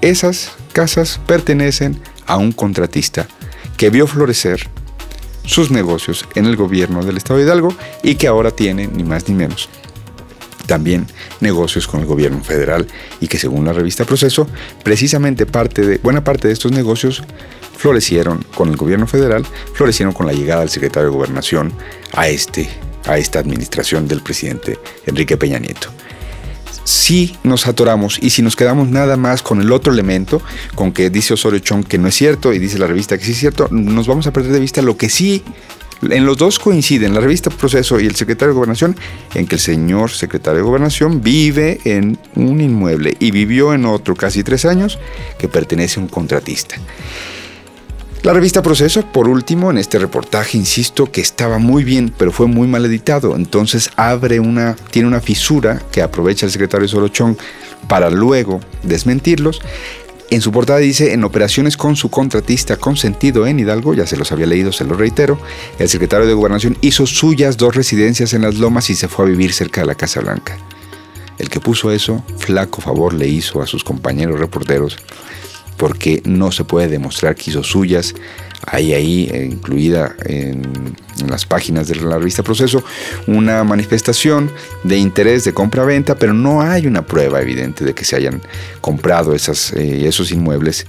esas 0.00 0.52
casas 0.72 1.20
pertenecen 1.26 2.00
a 2.26 2.36
un 2.36 2.52
contratista 2.52 3.26
que 3.76 3.90
vio 3.90 4.06
florecer 4.06 4.68
sus 5.44 5.70
negocios 5.70 6.26
en 6.34 6.44
el 6.44 6.56
gobierno 6.56 7.02
del 7.02 7.16
Estado 7.16 7.38
de 7.38 7.46
Hidalgo 7.46 7.74
y 8.02 8.16
que 8.16 8.26
ahora 8.28 8.50
tiene 8.50 8.86
ni 8.86 9.02
más 9.02 9.28
ni 9.28 9.34
menos 9.34 9.68
también 10.68 11.06
negocios 11.40 11.88
con 11.88 12.00
el 12.00 12.06
gobierno 12.06 12.44
federal 12.44 12.86
y 13.20 13.26
que 13.26 13.38
según 13.38 13.64
la 13.64 13.72
revista 13.72 14.04
Proceso, 14.04 14.46
precisamente 14.84 15.46
parte 15.46 15.84
de, 15.84 15.98
buena 15.98 16.22
parte 16.22 16.46
de 16.46 16.54
estos 16.54 16.70
negocios 16.70 17.24
florecieron 17.76 18.44
con 18.54 18.68
el 18.68 18.76
gobierno 18.76 19.08
federal, 19.08 19.44
florecieron 19.74 20.14
con 20.14 20.26
la 20.26 20.32
llegada 20.32 20.60
del 20.60 20.68
secretario 20.68 21.08
de 21.08 21.16
Gobernación 21.16 21.72
a, 22.12 22.28
este, 22.28 22.68
a 23.06 23.18
esta 23.18 23.40
administración 23.40 24.06
del 24.06 24.20
presidente 24.20 24.78
Enrique 25.06 25.36
Peña 25.36 25.58
Nieto. 25.58 25.88
Si 26.84 27.36
nos 27.42 27.66
atoramos 27.66 28.18
y 28.20 28.30
si 28.30 28.42
nos 28.42 28.56
quedamos 28.56 28.88
nada 28.88 29.16
más 29.16 29.42
con 29.42 29.60
el 29.60 29.72
otro 29.72 29.92
elemento, 29.92 30.40
con 30.74 30.92
que 30.92 31.10
dice 31.10 31.34
Osorio 31.34 31.58
Chong 31.58 31.84
que 31.84 31.98
no 31.98 32.08
es 32.08 32.14
cierto 32.14 32.52
y 32.52 32.58
dice 32.58 32.78
la 32.78 32.86
revista 32.86 33.18
que 33.18 33.24
sí 33.24 33.32
es 33.32 33.38
cierto, 33.38 33.68
nos 33.70 34.06
vamos 34.06 34.26
a 34.26 34.32
perder 34.32 34.52
de 34.52 34.60
vista 34.60 34.80
lo 34.80 34.96
que 34.96 35.08
sí 35.08 35.42
en 36.02 36.26
los 36.26 36.36
dos 36.36 36.58
coinciden, 36.58 37.14
la 37.14 37.20
revista 37.20 37.50
Proceso 37.50 37.98
y 38.00 38.06
el 38.06 38.14
secretario 38.14 38.52
de 38.52 38.56
Gobernación, 38.56 38.96
en 39.34 39.46
que 39.46 39.56
el 39.56 39.60
señor 39.60 40.10
secretario 40.10 40.58
de 40.58 40.64
Gobernación 40.64 41.22
vive 41.22 41.80
en 41.84 42.18
un 42.36 42.60
inmueble 42.60 43.16
y 43.18 43.30
vivió 43.30 43.74
en 43.74 43.84
otro 43.84 44.14
casi 44.14 44.44
tres 44.44 44.64
años 44.64 44.98
que 45.38 45.48
pertenece 45.48 45.98
a 45.98 46.02
un 46.02 46.08
contratista. 46.08 46.76
La 48.22 48.32
revista 48.32 48.62
Proceso, 48.62 49.06
por 49.12 49.28
último, 49.28 49.70
en 49.70 49.78
este 49.78 49.98
reportaje, 49.98 50.58
insisto, 50.58 51.10
que 51.10 51.20
estaba 51.20 51.58
muy 51.58 51.84
bien, 51.84 52.12
pero 52.16 52.32
fue 52.32 52.48
muy 52.48 52.66
mal 52.66 52.84
editado. 52.84 53.36
Entonces 53.36 53.90
abre 53.94 54.40
una, 54.40 54.74
tiene 54.90 55.06
una 55.06 55.20
fisura 55.20 55.80
que 55.92 56.02
aprovecha 56.02 56.44
el 56.44 56.52
secretario 56.52 56.88
Sorochón 56.88 57.38
para 57.86 58.10
luego 58.10 58.60
desmentirlos 58.82 59.60
En 60.30 60.42
su 60.42 60.52
portada 60.52 60.78
dice, 60.78 61.14
en 61.14 61.24
operaciones 61.24 61.78
con 61.78 61.96
su 61.96 62.10
contratista 62.10 62.76
consentido 62.76 63.46
en 63.46 63.60
Hidalgo, 63.60 63.94
ya 63.94 64.06
se 64.06 64.18
los 64.18 64.30
había 64.30 64.46
leído, 64.46 64.72
se 64.72 64.84
lo 64.84 64.94
reitero, 64.94 65.38
el 65.78 65.88
secretario 65.88 66.26
de 66.26 66.34
Gobernación 66.34 66.76
hizo 66.82 67.06
suyas 67.06 67.56
dos 67.56 67.74
residencias 67.74 68.34
en 68.34 68.42
las 68.42 68.56
lomas 68.56 68.90
y 68.90 68.94
se 68.94 69.08
fue 69.08 69.24
a 69.24 69.28
vivir 69.28 69.54
cerca 69.54 69.80
de 69.80 69.86
la 69.86 69.94
Casa 69.94 70.20
Blanca. 70.20 70.58
El 71.38 71.48
que 71.48 71.60
puso 71.60 71.92
eso, 71.92 72.22
flaco 72.36 72.82
favor 72.82 73.14
le 73.14 73.26
hizo 73.26 73.62
a 73.62 73.66
sus 73.66 73.84
compañeros 73.84 74.38
reporteros, 74.38 74.98
porque 75.78 76.20
no 76.26 76.52
se 76.52 76.64
puede 76.64 76.88
demostrar 76.88 77.34
que 77.34 77.50
hizo 77.50 77.62
suyas. 77.62 78.14
Hay 78.66 78.92
ahí, 78.92 79.30
eh, 79.32 79.44
incluida 79.50 80.14
en, 80.24 80.96
las 81.28 81.46
páginas 81.46 81.88
de 81.88 81.96
la 81.96 82.18
revista 82.18 82.42
Proceso, 82.42 82.82
una 83.26 83.64
manifestación 83.64 84.50
de 84.84 84.96
interés 84.96 85.44
de 85.44 85.52
compra-venta, 85.52 86.14
pero 86.14 86.32
no 86.32 86.62
hay 86.62 86.86
una 86.86 87.02
prueba 87.02 87.40
evidente 87.40 87.84
de 87.84 87.94
que 87.94 88.04
se 88.04 88.16
hayan 88.16 88.40
comprado 88.80 89.34
eh, 89.34 90.06
esos 90.06 90.30
inmuebles 90.30 90.86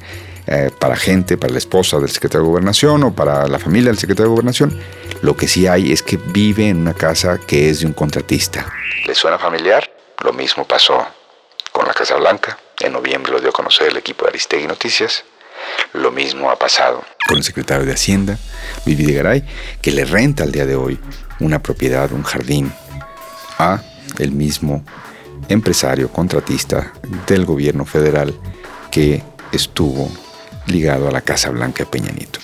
eh, 0.52 0.72
para 0.80 0.96
gente, 0.96 1.38
para 1.38 1.54
la 1.54 1.60
esposa 1.60 2.00
del 2.00 2.10
secretario 2.10 2.44
de 2.44 2.50
Gobernación 2.50 3.04
o 3.04 3.14
para 3.14 3.48
la 3.48 3.60
familia 3.60 3.92
del 3.92 4.00
secretario 4.00 4.30
de 4.30 4.32
Gobernación. 4.32 4.80
Lo 5.22 5.36
que 5.36 5.48
sí 5.48 5.68
hay 5.68 5.92
es 5.92 6.02
que 6.02 6.18
vive 6.18 6.70
en 6.70 6.78
una 6.78 6.94
casa 6.94 7.40
que 7.40 7.70
es 7.70 7.82
de 7.82 7.86
un 7.86 7.94
contratista. 7.94 8.66
¿Le 9.06 9.14
suena 9.14 9.38
familiar? 9.38 9.92
Lo 10.24 10.34
mismo 10.34 10.66
pasó 10.66 11.06
con 11.72 11.86
la 11.86 11.94
Casa 11.94 12.16
Blanca. 12.16 12.58
En 12.80 12.94
noviembre 12.94 13.32
lo 13.32 13.40
dio 13.40 13.50
a 13.50 13.54
conocer 13.54 13.90
el 13.90 13.98
equipo 13.98 14.26
de 14.26 14.30
Aristegui 14.30 14.66
Noticias. 14.66 15.24
Lo 15.94 16.12
mismo 16.12 16.50
ha 16.50 16.58
pasado 16.58 17.04
con 17.28 17.38
el 17.38 17.44
secretario 17.44 17.86
de 17.86 17.94
Hacienda, 17.94 18.40
Luis 18.86 18.98
Videgaray, 18.98 19.44
que 19.82 19.92
le 19.92 20.04
renta 20.04 20.44
al 20.44 20.52
día 20.52 20.66
de 20.66 20.76
hoy 20.76 21.00
una 21.40 21.62
propiedad, 21.62 22.12
un 22.12 22.24
jardín, 22.24 22.72
a 23.60 23.82
el 24.18 24.32
mismo 24.32 24.84
empresario 25.48 26.10
contratista 26.10 26.94
del 27.28 27.46
gobierno 27.46 27.86
federal 27.86 28.34
que 28.90 29.24
estuvo 29.52 30.12
ligado 30.66 31.08
a 31.08 31.12
la 31.12 31.22
Casa 31.22 31.50
Blanca 31.50 31.84
de 31.84 31.90
Peñanito. 31.90 32.40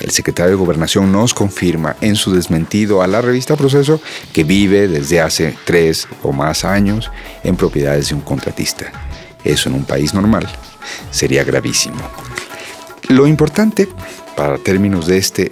El 0.00 0.10
secretario 0.10 0.52
de 0.52 0.56
Gobernación 0.56 1.12
nos 1.12 1.34
confirma 1.34 1.96
en 2.00 2.16
su 2.16 2.34
desmentido 2.34 3.02
a 3.02 3.06
la 3.06 3.20
revista 3.20 3.56
Proceso 3.56 4.00
que 4.32 4.44
vive 4.44 4.88
desde 4.88 5.20
hace 5.20 5.56
tres 5.64 6.08
o 6.22 6.32
más 6.32 6.64
años 6.64 7.10
en 7.42 7.56
propiedades 7.56 8.08
de 8.08 8.14
un 8.14 8.20
contratista. 8.22 8.90
Eso 9.44 9.68
en 9.68 9.76
un 9.76 9.84
país 9.84 10.14
normal 10.14 10.48
sería 11.10 11.44
gravísimo. 11.44 12.00
Lo 13.08 13.26
importante, 13.26 13.88
para 14.36 14.58
términos 14.58 15.06
de 15.06 15.18
este 15.18 15.50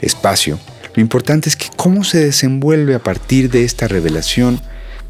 espacio, 0.00 0.58
lo 0.94 1.02
importante 1.02 1.48
es 1.48 1.56
que 1.56 1.66
cómo 1.76 2.02
se 2.02 2.24
desenvuelve 2.24 2.94
a 2.94 2.98
partir 2.98 3.50
de 3.50 3.64
esta 3.64 3.86
revelación 3.88 4.60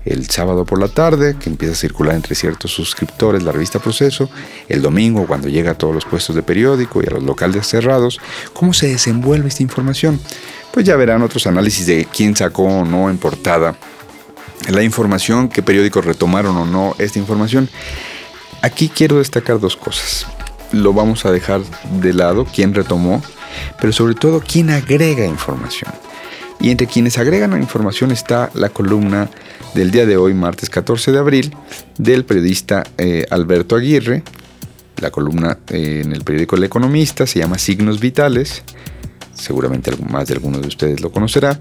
el 0.05 0.29
sábado 0.29 0.65
por 0.65 0.81
la 0.81 0.89
tarde, 0.89 1.37
que 1.39 1.51
empieza 1.51 1.75
a 1.75 1.77
circular 1.77 2.15
entre 2.15 2.35
ciertos 2.35 2.73
suscriptores 2.73 3.43
la 3.43 3.53
revista 3.53 3.79
Proceso, 3.79 4.31
el 4.69 4.83
domingo 4.83 5.27
cuando 5.27 5.49
llega 5.49 5.73
a 5.73 5.75
todos 5.75 5.95
los 5.95 6.05
puestos 6.05 6.35
de 6.35 6.43
periódico 6.43 7.03
y 7.03 7.07
a 7.07 7.11
los 7.11 7.23
locales 7.23 7.67
cerrados, 7.67 8.19
¿cómo 8.53 8.73
se 8.73 8.89
desenvuelve 8.89 9.49
esta 9.49 9.63
información? 9.63 10.19
Pues 10.73 10.87
ya 10.87 10.97
verán 10.97 11.23
otros 11.23 11.47
análisis 11.47 11.87
de 11.87 12.07
quién 12.07 12.35
sacó 12.37 12.65
o 12.65 12.85
no 12.85 13.11
en 13.11 13.19
portada 13.19 13.77
la 14.71 14.83
información, 14.83 15.49
qué 15.49 15.63
periódicos 15.63 16.05
retomaron 16.05 16.57
o 16.57 16.67
no 16.67 16.95
esta 16.99 17.19
información. 17.19 17.69
Aquí 18.63 18.89
quiero 18.89 19.19
destacar 19.19 19.61
dos 19.61 19.77
cosas. 19.77 20.27
Lo 20.73 20.93
vamos 20.93 21.25
a 21.25 21.33
dejar 21.33 21.63
de 22.01 22.13
lado, 22.13 22.45
quién 22.45 22.75
retomó, 22.75 23.23
pero 23.81 23.93
sobre 23.93 24.15
todo 24.15 24.41
quién 24.41 24.71
agrega 24.71 25.25
información. 25.25 25.93
Y 26.61 26.71
entre 26.71 26.87
quienes 26.87 27.19
agregan 27.19 27.53
la 27.53 27.59
información 27.59 28.11
está 28.11 28.51
la 28.55 28.69
columna 28.69 29.31
del 29.75 29.91
día 29.91 30.07
de 30.07 30.17
hoy, 30.17 30.35
martes 30.35 30.71
14 30.71 31.13
de 31.13 31.19
abril, 31.19 31.55
del 31.99 32.25
periodista 32.25 32.85
eh, 32.99 33.27
Alberto 33.31 33.77
Aguirre. 33.77 34.23
La 35.01 35.11
columna 35.11 35.59
eh, 35.69 36.03
en 36.05 36.13
el 36.13 36.25
periódico 36.25 36.57
El 36.57 36.65
Economista 36.65 37.27
se 37.27 37.39
llama 37.39 37.59
Signos 37.59 38.01
Vitales. 38.01 38.63
Seguramente 39.35 39.93
más 40.11 40.27
de 40.27 40.35
alguno 40.35 40.59
de 40.59 40.67
ustedes 40.67 41.01
lo 41.01 41.13
conocerá. 41.13 41.57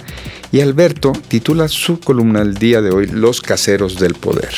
Y 0.51 0.61
Alberto 0.61 1.13
titula 1.27 1.67
su 1.67 1.99
columna 1.99 2.41
el 2.41 2.55
día 2.55 2.81
de 2.81 2.89
hoy 2.89 3.05
Los 3.05 3.41
caseros 3.41 3.99
del 3.99 4.15
poder. 4.15 4.53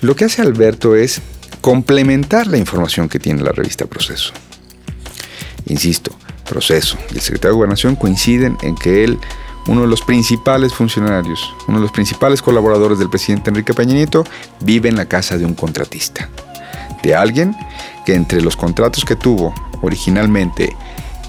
Lo 0.00 0.16
que 0.16 0.24
hace 0.24 0.42
Alberto 0.42 0.96
es 0.96 1.20
complementar 1.68 2.46
la 2.46 2.56
información 2.56 3.10
que 3.10 3.18
tiene 3.18 3.42
la 3.42 3.52
revista 3.52 3.84
Proceso. 3.84 4.32
Insisto, 5.66 6.16
proceso 6.48 6.96
y 7.10 7.16
el 7.16 7.20
secretario 7.20 7.50
de 7.50 7.56
Gobernación 7.56 7.94
coinciden 7.94 8.56
en 8.62 8.74
que 8.74 9.04
él, 9.04 9.18
uno 9.66 9.82
de 9.82 9.86
los 9.86 10.00
principales 10.00 10.72
funcionarios, 10.72 11.54
uno 11.66 11.76
de 11.76 11.82
los 11.82 11.92
principales 11.92 12.40
colaboradores 12.40 12.98
del 12.98 13.10
presidente 13.10 13.50
Enrique 13.50 13.74
Peña 13.74 13.92
Nieto, 13.92 14.24
vive 14.60 14.88
en 14.88 14.96
la 14.96 15.04
casa 15.04 15.36
de 15.36 15.44
un 15.44 15.52
contratista. 15.52 16.30
De 17.02 17.14
alguien 17.14 17.54
que 18.06 18.14
entre 18.14 18.40
los 18.40 18.56
contratos 18.56 19.04
que 19.04 19.16
tuvo 19.16 19.54
originalmente 19.82 20.74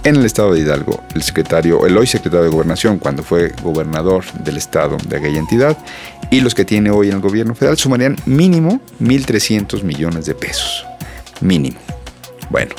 en 0.05 0.15
el 0.15 0.25
estado 0.25 0.53
de 0.53 0.61
Hidalgo, 0.61 1.01
el 1.15 1.21
secretario, 1.21 1.85
el 1.85 1.97
hoy 1.97 2.07
secretario 2.07 2.45
de 2.45 2.49
Gobernación, 2.49 2.97
cuando 2.97 3.23
fue 3.23 3.53
gobernador 3.61 4.23
del 4.45 4.55
estado 4.55 4.95
de 5.05 5.17
aquella 5.17 5.39
entidad, 5.39 5.77
y 6.31 6.41
los 6.41 6.55
que 6.55 6.65
tiene 6.65 6.91
hoy 6.91 7.09
en 7.09 7.15
el 7.15 7.21
gobierno 7.21 7.55
federal, 7.55 7.77
sumarían 7.77 8.15
mínimo 8.25 8.81
1.300 9.01 9.83
millones 9.83 10.25
de 10.25 10.35
pesos. 10.35 10.85
Mínimo. 11.41 11.79
Bueno, 12.49 12.75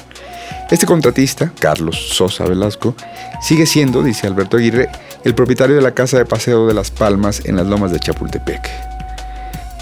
este 0.71 0.87
contratista, 0.87 1.53
Carlos 1.59 1.97
Sosa 2.13 2.45
Velasco, 2.45 2.95
sigue 3.43 3.67
siendo, 3.67 4.03
dice 4.03 4.27
Alberto 4.27 4.57
Aguirre, 4.57 4.89
el 5.25 5.35
propietario 5.35 5.75
de 5.75 5.83
la 5.83 5.95
casa 5.95 6.17
de 6.17 6.25
paseo 6.25 6.67
de 6.67 6.75
Las 6.75 6.91
Palmas 6.91 7.43
en 7.45 7.57
las 7.57 7.67
lomas 7.67 7.91
de 7.91 7.99
Chapultepec. 7.99 8.61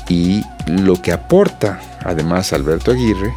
Y 0.09 0.43
lo 0.67 1.01
que 1.01 1.13
aporta, 1.13 1.79
además, 2.05 2.55
Alberto 2.55 2.91
Aguirre, 2.91 3.35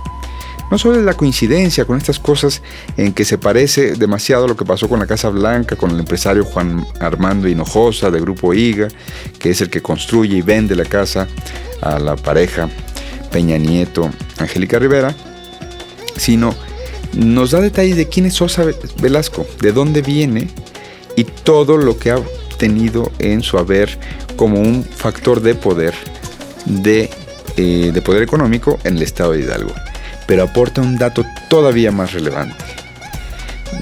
no 0.71 0.77
solo 0.77 0.97
es 0.97 1.05
la 1.05 1.13
coincidencia 1.13 1.83
con 1.83 1.97
estas 1.97 2.17
cosas 2.17 2.61
en 2.95 3.11
que 3.13 3.25
se 3.25 3.37
parece 3.37 3.95
demasiado 3.95 4.47
lo 4.47 4.55
que 4.55 4.63
pasó 4.63 4.87
con 4.87 4.99
la 4.99 5.05
Casa 5.05 5.27
Blanca, 5.27 5.75
con 5.75 5.91
el 5.91 5.99
empresario 5.99 6.45
Juan 6.45 6.87
Armando 7.01 7.49
Hinojosa 7.49 8.09
de 8.09 8.21
Grupo 8.21 8.53
IGA, 8.53 8.87
que 9.37 9.49
es 9.49 9.59
el 9.59 9.69
que 9.69 9.81
construye 9.81 10.37
y 10.37 10.41
vende 10.41 10.75
la 10.77 10.85
casa 10.85 11.27
a 11.81 11.99
la 11.99 12.15
pareja 12.15 12.69
Peña 13.31 13.57
Nieto, 13.57 14.09
Angélica 14.37 14.79
Rivera, 14.79 15.13
sino 16.15 16.55
nos 17.13 17.51
da 17.51 17.59
detalles 17.59 17.97
de 17.97 18.07
quién 18.07 18.25
es 18.25 18.35
Sosa 18.35 18.63
Velasco, 19.01 19.45
de 19.59 19.73
dónde 19.73 20.01
viene 20.01 20.47
y 21.17 21.25
todo 21.25 21.75
lo 21.75 21.99
que 21.99 22.11
ha 22.11 22.19
tenido 22.57 23.11
en 23.19 23.43
su 23.43 23.57
haber 23.57 23.97
como 24.37 24.61
un 24.61 24.85
factor 24.85 25.41
de 25.41 25.53
poder, 25.53 25.93
de, 26.65 27.09
eh, 27.57 27.91
de 27.93 28.01
poder 28.01 28.23
económico 28.23 28.79
en 28.85 28.95
el 28.95 29.03
estado 29.03 29.33
de 29.33 29.41
Hidalgo. 29.41 29.73
Pero 30.31 30.43
aporta 30.43 30.79
un 30.79 30.97
dato 30.97 31.25
todavía 31.49 31.91
más 31.91 32.13
relevante. 32.13 32.63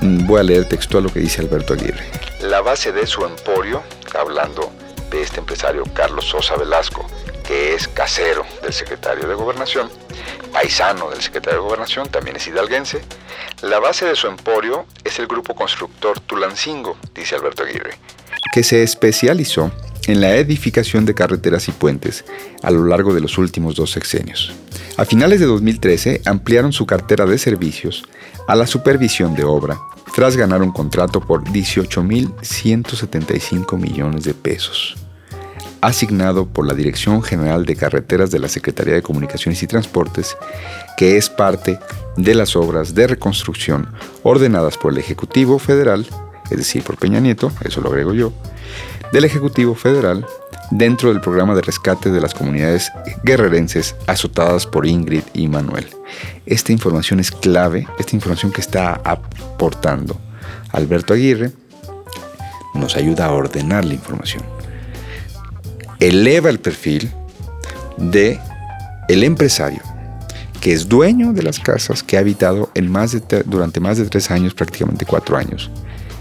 Mm, 0.01 0.25
voy 0.25 0.39
a 0.39 0.44
leer 0.44 0.65
textual 0.65 1.03
lo 1.03 1.13
que 1.13 1.20
dice 1.20 1.41
Alberto 1.41 1.75
Aguirre. 1.75 2.03
La 2.41 2.60
base 2.62 2.91
de 2.91 3.06
su 3.06 3.24
emporio, 3.24 3.84
hablando 4.20 4.72
de 5.12 5.22
este 5.22 5.41
empresario 5.41 5.84
Carlos 5.94 6.25
Sosa 6.25 6.56
Velasco, 6.56 7.06
que 7.46 7.75
es 7.75 7.88
casero 7.88 8.48
del 8.63 8.74
secretario 8.74 9.27
de 9.27 9.36
Gobernación, 9.36 9.91
paisano 10.51 11.12
del 11.12 11.22
secretario 11.22 11.60
de 11.60 11.65
Gobernación, 11.68 12.10
también 12.10 12.38
es 12.38 12.48
hidalguense. 12.48 13.03
La 13.62 13.77
base 13.77 14.08
de 14.08 14.15
su 14.15 14.25
emporio 14.25 14.88
es 15.03 15.20
el 15.20 15.27
grupo 15.27 15.53
constructor 15.53 16.20
Tulancingo, 16.20 16.98
dice 17.13 17.36
Alberto 17.36 17.62
Aguirre, 17.62 17.91
que 18.51 18.63
se 18.63 18.82
especializó 18.82 19.72
en 20.08 20.20
la 20.20 20.36
edificación 20.36 21.06
de 21.06 21.13
carreteras 21.13 21.68
y 21.68 21.74
puentes 21.74 22.25
a 22.63 22.72
lo 22.72 22.86
largo 22.86 23.13
de 23.13 23.22
los 23.22 23.38
últimos 23.38 23.75
dos 23.75 23.91
sexenios. 23.91 24.51
A 25.00 25.06
finales 25.06 25.39
de 25.39 25.46
2013 25.46 26.24
ampliaron 26.25 26.74
su 26.74 26.86
cartera 26.86 27.25
de 27.25 27.38
servicios 27.38 28.03
a 28.50 28.56
la 28.58 28.68
supervisión 28.68 29.34
de 29.34 29.46
obra, 29.46 29.79
tras 30.13 30.36
ganar 30.36 30.62
un 30.62 30.74
contrato 30.74 31.22
por 31.22 31.46
18.175 31.46 33.77
millones 33.77 34.25
de 34.25 34.34
pesos 34.34 34.98
asignado 35.79 36.48
por 36.48 36.68
la 36.68 36.74
Dirección 36.74 37.24
General 37.24 37.65
de 37.65 37.77
Carreteras 37.77 38.29
de 38.29 38.39
la 38.39 38.50
Secretaría 38.50 38.96
de 38.96 39.01
Comunicaciones 39.01 39.63
y 39.63 39.68
Transportes, 39.68 40.36
que 40.98 41.15
es 41.15 41.29
parte 41.29 41.79
de 42.18 42.36
las 42.36 42.58
obras 42.58 42.94
de 42.94 43.08
reconstrucción 43.08 43.88
ordenadas 44.24 44.77
por 44.77 44.91
el 44.91 44.98
Ejecutivo 44.98 45.60
Federal, 45.60 46.06
es 46.51 46.58
decir, 46.58 46.84
por 46.84 46.98
Peña 46.98 47.22
Nieto, 47.22 47.53
eso 47.63 47.79
lo 47.79 47.88
agrego 47.88 48.13
yo, 48.13 48.34
del 49.13 49.24
Ejecutivo 49.24 49.75
Federal 49.75 50.25
dentro 50.71 51.09
del 51.09 51.21
programa 51.21 51.55
de 51.55 51.61
rescate 51.61 52.11
de 52.11 52.21
las 52.21 52.33
comunidades 52.33 52.91
guerrerenses 53.23 53.95
azotadas 54.07 54.65
por 54.67 54.85
Ingrid 54.85 55.23
y 55.33 55.47
Manuel. 55.47 55.88
Esta 56.45 56.71
información 56.71 57.19
es 57.19 57.31
clave, 57.31 57.88
esta 57.97 58.15
información 58.15 58.51
que 58.51 58.61
está 58.61 59.01
aportando 59.03 60.19
Alberto 60.71 61.13
Aguirre 61.13 61.51
nos 62.73 62.95
ayuda 62.95 63.25
a 63.25 63.31
ordenar 63.31 63.85
la 63.85 63.95
información 63.95 64.43
eleva 65.99 66.49
el 66.49 66.59
perfil 66.59 67.11
de 67.97 68.39
el 69.07 69.23
empresario 69.23 69.81
que 70.61 70.73
es 70.73 70.88
dueño 70.89 71.33
de 71.33 71.43
las 71.43 71.59
casas 71.59 72.03
que 72.03 72.17
ha 72.17 72.19
habitado 72.19 72.69
durante 73.45 73.79
más 73.79 73.97
de 73.97 74.05
tres 74.05 74.29
años, 74.29 74.53
prácticamente 74.53 75.05
cuatro 75.05 75.38
años, 75.38 75.71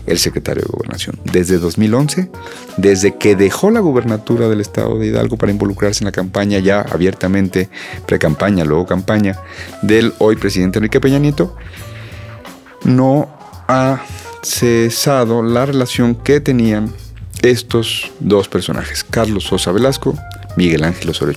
el 0.08 0.18
secretario 0.18 0.62
de 0.62 0.68
Gobernación. 0.72 1.18
Desde 1.24 1.58
2011, 1.58 2.30
desde 2.76 3.16
que 3.16 3.36
dejó 3.36 3.70
la 3.70 3.80
gubernatura 3.80 4.48
del 4.48 4.60
estado 4.60 4.98
de 4.98 5.06
Hidalgo 5.06 5.36
para 5.36 5.52
involucrarse 5.52 6.02
en 6.02 6.06
la 6.06 6.12
campaña 6.12 6.58
ya 6.58 6.80
abiertamente, 6.80 7.68
pre-campaña, 8.06 8.64
luego 8.64 8.86
campaña, 8.86 9.38
del 9.82 10.14
hoy 10.18 10.36
presidente 10.36 10.78
Enrique 10.78 11.00
Peña 11.00 11.18
Nieto, 11.18 11.56
no 12.84 13.28
ha 13.68 14.00
cesado 14.42 15.42
la 15.42 15.66
relación 15.66 16.14
que 16.14 16.40
tenían 16.40 16.92
estos 17.42 18.10
dos 18.20 18.48
personajes, 18.48 19.04
Carlos 19.04 19.44
Sosa 19.44 19.72
Velasco, 19.72 20.14
Miguel 20.56 20.82
Ángel 20.84 21.10
Osorio 21.10 21.36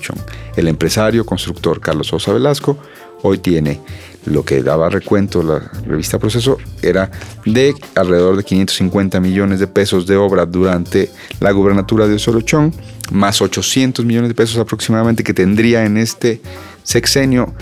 El 0.55 0.67
empresario 0.67 1.25
constructor 1.25 1.79
Carlos 1.79 2.07
Sosa 2.07 2.33
Velasco 2.33 2.77
hoy 3.21 3.37
tiene 3.37 3.79
lo 4.25 4.45
que 4.45 4.61
daba 4.61 4.89
recuento 4.89 5.41
la 5.41 5.59
revista 5.85 6.19
Proceso 6.19 6.57
era 6.81 7.09
de 7.45 7.73
alrededor 7.95 8.37
de 8.37 8.43
550 8.43 9.19
millones 9.19 9.59
de 9.59 9.67
pesos 9.67 10.05
de 10.05 10.15
obra 10.15 10.45
durante 10.45 11.09
la 11.39 11.51
gubernatura 11.51 12.07
de 12.07 12.15
Osorio 12.15 12.41
Chong, 12.41 12.71
más 13.11 13.41
800 13.41 14.05
millones 14.05 14.29
de 14.29 14.35
pesos 14.35 14.57
aproximadamente 14.57 15.23
que 15.23 15.33
tendría 15.33 15.85
en 15.85 15.97
este 15.97 16.41
sexenio 16.83 17.53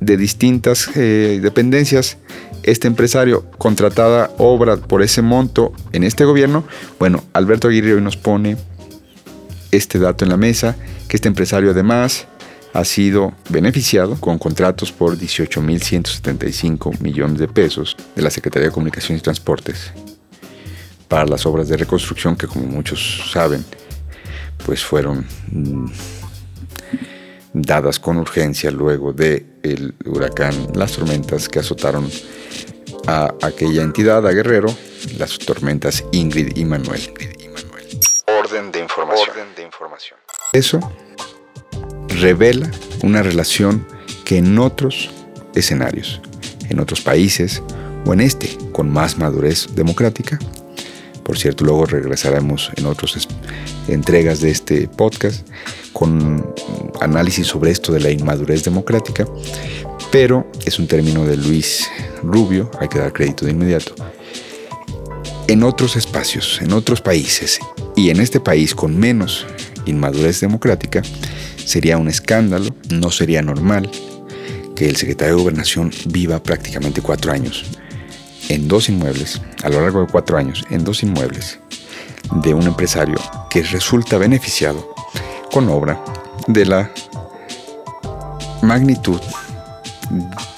de 0.00 0.16
distintas 0.16 0.90
eh, 0.96 1.38
dependencias. 1.42 2.16
Este 2.62 2.88
empresario 2.88 3.50
contratada 3.56 4.30
obra 4.36 4.76
por 4.76 5.02
ese 5.02 5.22
monto 5.22 5.72
en 5.92 6.04
este 6.04 6.24
gobierno, 6.24 6.64
bueno, 6.98 7.24
Alberto 7.32 7.68
Aguirre 7.68 7.94
hoy 7.94 8.02
nos 8.02 8.16
pone 8.16 8.56
este 9.70 9.98
dato 9.98 10.24
en 10.24 10.30
la 10.30 10.36
mesa, 10.36 10.76
que 11.08 11.16
este 11.16 11.28
empresario 11.28 11.70
además 11.70 12.26
ha 12.72 12.84
sido 12.84 13.32
beneficiado 13.48 14.16
con 14.20 14.38
contratos 14.38 14.92
por 14.92 15.16
18.175 15.16 17.00
millones 17.00 17.38
de 17.38 17.48
pesos 17.48 17.96
de 18.14 18.22
la 18.22 18.30
Secretaría 18.30 18.68
de 18.68 18.72
Comunicaciones 18.72 19.20
y 19.20 19.24
Transportes 19.24 19.92
para 21.08 21.26
las 21.26 21.44
obras 21.46 21.68
de 21.68 21.76
reconstrucción 21.76 22.36
que 22.36 22.46
como 22.46 22.66
muchos 22.66 23.30
saben, 23.32 23.64
pues 24.64 24.84
fueron 24.84 25.26
mm, 25.50 25.86
dadas 27.52 27.98
con 27.98 28.16
urgencia 28.16 28.70
luego 28.70 29.12
del 29.12 29.46
el 29.62 29.94
huracán, 30.06 30.54
las 30.74 30.92
tormentas 30.92 31.48
que 31.48 31.58
azotaron 31.58 32.08
a 33.08 33.34
aquella 33.42 33.82
entidad, 33.82 34.24
a 34.26 34.30
Guerrero, 34.30 34.72
las 35.18 35.36
tormentas 35.38 36.04
Ingrid 36.12 36.56
y 36.56 36.64
Manuel. 36.64 37.12
Orden 38.26 38.70
de 38.70 38.80
información. 38.80 39.30
Orden 39.30 39.48
de 39.56 39.62
información. 39.64 40.18
Eso 40.52 40.80
revela 42.20 42.70
una 43.02 43.22
relación 43.22 43.86
que 44.24 44.38
en 44.38 44.58
otros 44.58 45.10
escenarios, 45.54 46.20
en 46.68 46.80
otros 46.80 47.00
países 47.00 47.62
o 48.04 48.12
en 48.12 48.20
este 48.20 48.56
con 48.72 48.90
más 48.90 49.18
madurez 49.18 49.68
democrática, 49.74 50.38
por 51.30 51.38
cierto, 51.38 51.64
luego 51.64 51.86
regresaremos 51.86 52.72
en 52.76 52.86
otras 52.86 53.28
entregas 53.86 54.40
de 54.40 54.50
este 54.50 54.88
podcast 54.88 55.46
con 55.92 56.54
análisis 57.00 57.46
sobre 57.46 57.70
esto 57.70 57.92
de 57.92 58.00
la 58.00 58.10
inmadurez 58.10 58.64
democrática, 58.64 59.26
pero 60.10 60.50
es 60.64 60.78
un 60.78 60.88
término 60.88 61.24
de 61.24 61.36
Luis 61.36 61.88
Rubio, 62.22 62.70
hay 62.80 62.88
que 62.88 62.98
dar 62.98 63.12
crédito 63.12 63.44
de 63.44 63.52
inmediato. 63.52 63.94
En 65.46 65.62
otros 65.62 65.94
espacios, 65.94 66.60
en 66.62 66.72
otros 66.72 67.00
países 67.00 67.60
y 67.94 68.10
en 68.10 68.20
este 68.20 68.40
país 68.40 68.74
con 68.74 68.98
menos 68.98 69.46
inmadurez 69.86 70.40
democrática, 70.40 71.02
sería 71.64 71.98
un 71.98 72.08
escándalo, 72.08 72.74
no 72.90 73.10
sería 73.10 73.42
normal 73.42 73.90
que 74.74 74.88
el 74.88 74.96
secretario 74.96 75.36
de 75.36 75.42
Gobernación 75.42 75.90
viva 76.06 76.42
prácticamente 76.42 77.02
cuatro 77.02 77.32
años 77.32 77.64
en 78.48 78.66
dos 78.66 78.88
inmuebles, 78.88 79.40
a 79.62 79.68
lo 79.68 79.80
largo 79.80 80.00
de 80.00 80.06
cuatro 80.06 80.36
años, 80.36 80.64
en 80.70 80.84
dos 80.84 81.02
inmuebles 81.02 81.58
de 82.42 82.54
un 82.54 82.62
empresario 82.66 83.16
que 83.48 83.62
resulta 83.62 84.18
beneficiado 84.18 84.94
con 85.52 85.68
obra 85.68 86.02
de 86.46 86.66
la 86.66 86.90
magnitud 88.62 89.20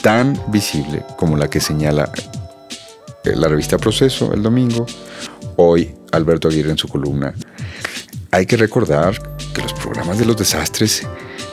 tan 0.02 0.40
visible 0.48 1.04
como 1.16 1.36
la 1.36 1.48
que 1.48 1.60
señala 1.60 2.10
la 3.24 3.48
revista 3.48 3.78
Proceso 3.78 4.32
el 4.34 4.42
domingo, 4.42 4.86
hoy 5.56 5.94
Alberto 6.12 6.48
Aguirre 6.48 6.70
en 6.70 6.78
su 6.78 6.88
columna. 6.88 7.34
Hay 8.30 8.46
que 8.46 8.56
recordar 8.56 9.31
que 9.52 9.62
los 9.62 9.72
programas 9.72 10.18
de 10.18 10.24
los 10.24 10.36
desastres, 10.36 11.06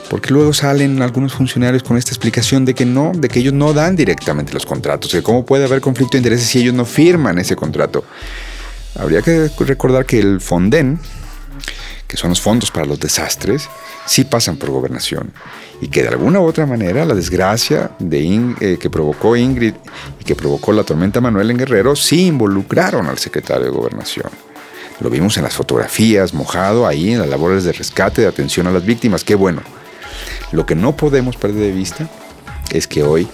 porque 0.08 0.30
luego 0.30 0.52
salen 0.52 1.02
algunos 1.02 1.34
funcionarios 1.34 1.82
con 1.82 1.96
esta 1.96 2.10
explicación 2.10 2.64
de 2.64 2.74
que 2.74 2.84
no, 2.84 3.12
de 3.14 3.28
que 3.28 3.40
ellos 3.40 3.52
no 3.52 3.72
dan 3.72 3.96
directamente 3.96 4.52
los 4.52 4.66
contratos, 4.66 5.12
que 5.12 5.22
cómo 5.22 5.44
puede 5.44 5.64
haber 5.64 5.80
conflicto 5.80 6.12
de 6.12 6.18
intereses 6.18 6.48
si 6.48 6.60
ellos 6.60 6.74
no 6.74 6.84
firman 6.84 7.38
ese 7.38 7.56
contrato. 7.56 8.04
Habría 8.98 9.22
que 9.22 9.50
recordar 9.60 10.04
que 10.04 10.18
el 10.18 10.40
Fonden, 10.40 10.98
que 12.08 12.16
son 12.16 12.30
los 12.30 12.40
fondos 12.40 12.70
para 12.70 12.86
los 12.86 12.98
desastres, 12.98 13.68
sí 14.06 14.24
pasan 14.24 14.56
por 14.56 14.70
gobernación 14.70 15.32
y 15.80 15.88
que 15.88 16.02
de 16.02 16.08
alguna 16.08 16.40
u 16.40 16.44
otra 16.44 16.66
manera 16.66 17.04
la 17.04 17.14
desgracia 17.14 17.92
de 17.98 18.54
eh, 18.60 18.78
que 18.78 18.90
provocó 18.90 19.36
Ingrid 19.36 19.74
y 20.20 20.24
que 20.24 20.34
provocó 20.34 20.72
la 20.72 20.84
tormenta 20.84 21.20
Manuel 21.20 21.50
en 21.50 21.58
Guerrero 21.58 21.96
sí 21.96 22.26
involucraron 22.26 23.06
al 23.06 23.18
secretario 23.18 23.64
de 23.64 23.70
gobernación. 23.70 24.30
Lo 25.00 25.10
vimos 25.10 25.36
en 25.36 25.44
las 25.44 25.54
fotografías, 25.54 26.34
mojado 26.34 26.86
ahí 26.86 27.12
en 27.12 27.20
las 27.20 27.28
labores 27.28 27.64
de 27.64 27.72
rescate, 27.72 28.22
de 28.22 28.28
atención 28.28 28.66
a 28.66 28.70
las 28.70 28.84
víctimas, 28.84 29.24
qué 29.24 29.34
bueno. 29.34 29.62
Lo 30.52 30.66
que 30.66 30.74
no 30.74 30.96
podemos 30.96 31.36
perder 31.36 31.62
de 31.62 31.72
vista 31.72 32.08
es 32.70 32.86
que 32.86 33.02
hoy, 33.02 33.28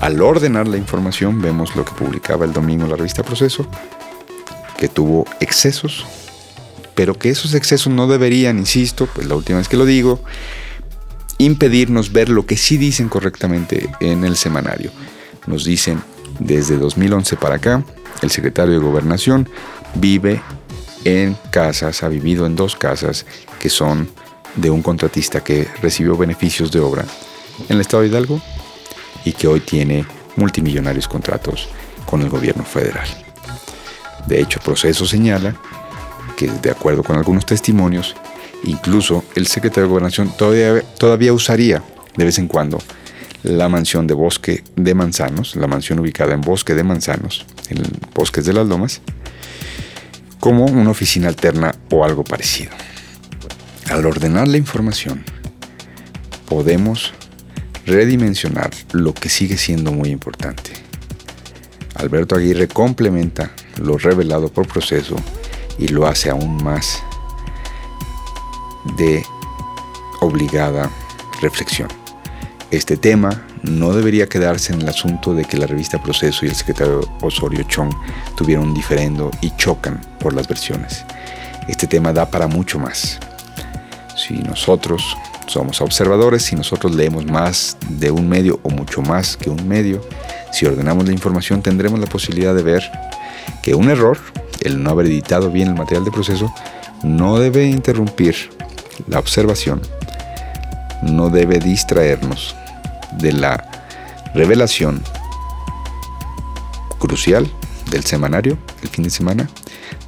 al 0.00 0.20
ordenar 0.22 0.66
la 0.66 0.76
información, 0.76 1.42
vemos 1.42 1.76
lo 1.76 1.84
que 1.84 1.92
publicaba 1.92 2.44
el 2.44 2.52
domingo 2.52 2.86
la 2.86 2.96
revista 2.96 3.22
Proceso, 3.22 3.66
que 4.78 4.88
tuvo 4.88 5.26
excesos 5.40 6.06
pero 7.00 7.14
que 7.14 7.30
esos 7.30 7.54
excesos 7.54 7.90
no 7.90 8.06
deberían, 8.06 8.58
insisto, 8.58 9.06
pues 9.06 9.26
la 9.26 9.34
última 9.34 9.56
vez 9.56 9.68
que 9.68 9.78
lo 9.78 9.86
digo, 9.86 10.20
impedirnos 11.38 12.12
ver 12.12 12.28
lo 12.28 12.44
que 12.44 12.58
sí 12.58 12.76
dicen 12.76 13.08
correctamente 13.08 13.88
en 14.00 14.22
el 14.22 14.36
semanario. 14.36 14.90
Nos 15.46 15.64
dicen, 15.64 16.02
desde 16.40 16.76
2011 16.76 17.36
para 17.36 17.54
acá, 17.54 17.82
el 18.20 18.30
secretario 18.30 18.74
de 18.74 18.84
Gobernación 18.84 19.48
vive 19.94 20.42
en 21.04 21.36
casas, 21.50 22.02
ha 22.02 22.08
vivido 22.08 22.46
en 22.46 22.56
dos 22.56 22.76
casas 22.76 23.26
que 23.58 23.68
son 23.68 24.08
de 24.56 24.70
un 24.70 24.82
contratista 24.82 25.42
que 25.42 25.68
recibió 25.80 26.16
beneficios 26.16 26.70
de 26.72 26.80
obra 26.80 27.04
en 27.68 27.76
el 27.76 27.80
estado 27.80 28.02
de 28.02 28.08
Hidalgo 28.08 28.40
y 29.24 29.32
que 29.32 29.46
hoy 29.46 29.60
tiene 29.60 30.04
multimillonarios 30.36 31.08
contratos 31.08 31.68
con 32.06 32.22
el 32.22 32.28
gobierno 32.28 32.64
federal. 32.64 33.08
De 34.26 34.40
hecho, 34.40 34.58
el 34.58 34.64
proceso 34.64 35.06
señala 35.06 35.56
que 36.36 36.48
de 36.48 36.70
acuerdo 36.70 37.02
con 37.02 37.16
algunos 37.16 37.46
testimonios, 37.46 38.16
incluso 38.64 39.24
el 39.34 39.46
secretario 39.46 39.84
de 39.84 39.88
Gobernación 39.90 40.32
todavía, 40.36 40.82
todavía 40.98 41.32
usaría 41.32 41.82
de 42.16 42.24
vez 42.24 42.38
en 42.38 42.48
cuando 42.48 42.78
la 43.42 43.68
mansión 43.68 44.06
de 44.06 44.14
Bosque 44.14 44.64
de 44.76 44.94
Manzanos, 44.94 45.56
la 45.56 45.66
mansión 45.66 45.98
ubicada 45.98 46.34
en 46.34 46.40
Bosque 46.40 46.74
de 46.74 46.84
Manzanos, 46.84 47.46
en 47.68 47.82
Bosques 48.14 48.44
de 48.44 48.52
las 48.52 48.66
Lomas, 48.66 49.00
como 50.40 50.64
una 50.64 50.90
oficina 50.90 51.28
alterna 51.28 51.74
o 51.90 52.04
algo 52.04 52.24
parecido. 52.24 52.72
Al 53.90 54.06
ordenar 54.06 54.48
la 54.48 54.56
información, 54.56 55.22
podemos 56.46 57.12
redimensionar 57.86 58.70
lo 58.92 59.12
que 59.14 59.28
sigue 59.28 59.56
siendo 59.56 59.92
muy 59.92 60.08
importante. 60.08 60.72
Alberto 61.94 62.34
Aguirre 62.34 62.66
complementa 62.66 63.50
lo 63.82 63.98
revelado 63.98 64.48
por 64.48 64.66
proceso 64.66 65.16
y 65.78 65.88
lo 65.88 66.06
hace 66.06 66.30
aún 66.30 66.62
más 66.62 67.02
de 68.96 69.22
obligada 70.20 70.90
reflexión. 71.42 71.99
Este 72.70 72.96
tema 72.96 73.42
no 73.64 73.92
debería 73.92 74.28
quedarse 74.28 74.72
en 74.72 74.82
el 74.82 74.88
asunto 74.88 75.34
de 75.34 75.44
que 75.44 75.56
la 75.56 75.66
revista 75.66 76.00
Proceso 76.00 76.46
y 76.46 76.50
el 76.50 76.54
secretario 76.54 77.00
Osorio 77.20 77.64
Chong 77.64 77.90
tuvieron 78.36 78.68
un 78.68 78.74
diferendo 78.74 79.32
y 79.40 79.50
chocan 79.56 80.00
por 80.20 80.34
las 80.34 80.46
versiones. 80.46 81.04
Este 81.66 81.88
tema 81.88 82.12
da 82.12 82.30
para 82.30 82.46
mucho 82.46 82.78
más. 82.78 83.18
Si 84.16 84.34
nosotros 84.34 85.16
somos 85.48 85.80
observadores, 85.80 86.44
si 86.44 86.54
nosotros 86.54 86.94
leemos 86.94 87.26
más 87.26 87.76
de 87.88 88.12
un 88.12 88.28
medio 88.28 88.60
o 88.62 88.70
mucho 88.70 89.02
más 89.02 89.36
que 89.36 89.50
un 89.50 89.66
medio, 89.66 90.00
si 90.52 90.64
ordenamos 90.66 91.04
la 91.06 91.12
información 91.12 91.62
tendremos 91.62 91.98
la 91.98 92.06
posibilidad 92.06 92.54
de 92.54 92.62
ver 92.62 92.88
que 93.64 93.74
un 93.74 93.90
error 93.90 94.16
el 94.60 94.80
no 94.80 94.90
haber 94.90 95.06
editado 95.06 95.50
bien 95.50 95.68
el 95.68 95.74
material 95.74 96.04
de 96.04 96.12
proceso 96.12 96.54
no 97.02 97.40
debe 97.40 97.66
interrumpir 97.66 98.36
la 99.08 99.18
observación, 99.18 99.82
no 101.02 101.30
debe 101.30 101.58
distraernos 101.58 102.54
de 103.18 103.32
la 103.32 103.84
revelación 104.34 105.02
crucial 106.98 107.50
del 107.90 108.04
semanario, 108.04 108.56
el 108.82 108.88
fin 108.88 109.04
de 109.04 109.10
semana, 109.10 109.48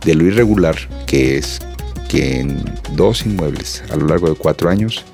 de 0.04 0.14
lo 0.14 0.24
irregular 0.24 0.76
que 1.06 1.38
es 1.38 1.60
que 2.08 2.40
en 2.40 2.64
dos 2.92 3.24
inmuebles 3.24 3.82
a 3.90 3.96
lo 3.96 4.06
largo 4.06 4.28
de 4.28 4.34
cuatro 4.34 4.68
años 4.68 5.04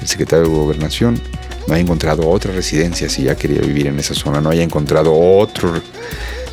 el 0.00 0.06
secretario 0.06 0.44
de 0.44 0.54
Gobernación 0.54 1.20
no 1.66 1.74
haya 1.74 1.82
encontrado 1.82 2.28
otra 2.28 2.52
residencia 2.52 3.08
si 3.08 3.24
ya 3.24 3.36
quería 3.36 3.60
vivir 3.60 3.86
en 3.86 3.98
esa 3.98 4.14
zona, 4.14 4.40
no 4.40 4.50
haya 4.50 4.62
encontrado 4.62 5.12
otro 5.14 5.82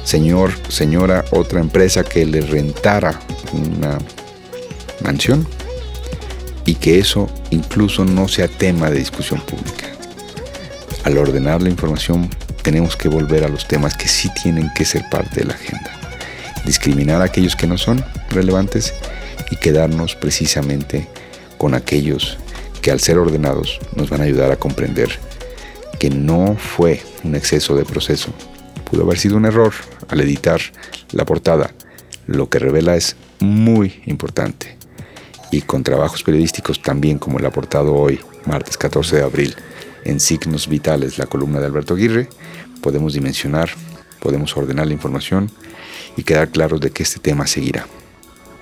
señor, 0.04 0.52
señora, 0.70 1.26
otra 1.32 1.60
empresa 1.60 2.04
que 2.04 2.26
le 2.26 2.42
rentara 2.42 3.20
una 3.54 3.98
mansión 5.04 5.46
y 6.66 6.76
que 6.76 7.00
eso 7.00 7.30
incluso 7.50 8.06
no 8.06 8.28
sea 8.28 8.48
tema 8.48 8.90
de 8.90 9.00
discusión 9.00 9.42
pública. 9.42 9.88
Al 11.04 11.18
ordenar 11.18 11.62
la 11.64 11.70
información 11.70 12.30
tenemos 12.62 12.96
que 12.96 13.10
volver 13.10 13.44
a 13.44 13.50
los 13.50 13.68
temas 13.68 13.96
que 13.96 14.08
sí 14.08 14.30
tienen 14.42 14.70
que 14.76 14.86
ser 14.86 15.04
parte 15.10 15.40
de 15.40 15.48
la 15.48 15.54
agenda. 15.56 15.92
Discriminar 16.64 17.22
a 17.22 17.26
aquellos 17.26 17.56
que 17.56 17.66
no 17.66 17.78
son 17.80 18.06
relevantes 18.30 18.94
y 19.50 19.56
quedarnos 19.56 20.16
precisamente 20.16 21.08
con 21.58 21.74
aquellos 21.74 22.38
que 22.82 22.92
al 22.92 23.00
ser 23.00 23.18
ordenados 23.18 23.80
nos 23.96 24.10
van 24.10 24.22
a 24.22 24.26
ayudar 24.26 24.52
a 24.52 24.58
comprender 24.58 25.10
que 26.00 26.10
no 26.12 26.56
fue 26.56 27.02
un 27.24 27.36
exceso 27.36 27.76
de 27.76 27.86
proceso. 27.86 28.32
Pudo 28.90 29.04
haber 29.04 29.18
sido 29.18 29.38
un 29.38 29.46
error 29.46 29.74
al 30.08 30.22
editar 30.22 30.62
la 31.12 31.26
portada. 31.26 31.72
Lo 32.28 32.50
que 32.50 32.60
revela 32.60 32.96
es 32.96 33.16
muy 33.40 34.04
importante. 34.06 34.78
Y 35.52 35.62
con 35.62 35.84
trabajos 35.84 36.24
periodísticos 36.24 36.82
también 36.82 37.18
como 37.18 37.40
el 37.40 37.46
aportado 37.46 37.96
hoy, 37.96 38.20
martes 38.46 38.78
14 38.78 39.18
de 39.18 39.24
abril, 39.24 39.56
en 40.06 40.20
Signos 40.20 40.68
Vitales, 40.68 41.18
la 41.18 41.26
columna 41.26 41.60
de 41.60 41.66
Alberto 41.66 41.94
Aguirre, 41.94 42.30
podemos 42.82 43.14
dimensionar, 43.14 43.70
podemos 44.20 44.56
ordenar 44.58 44.88
la 44.88 44.94
información 44.94 45.52
y 46.18 46.24
quedar 46.24 46.50
claros 46.50 46.80
de 46.82 46.92
que 46.92 47.04
este 47.04 47.20
tema 47.20 47.48
seguirá. 47.48 47.88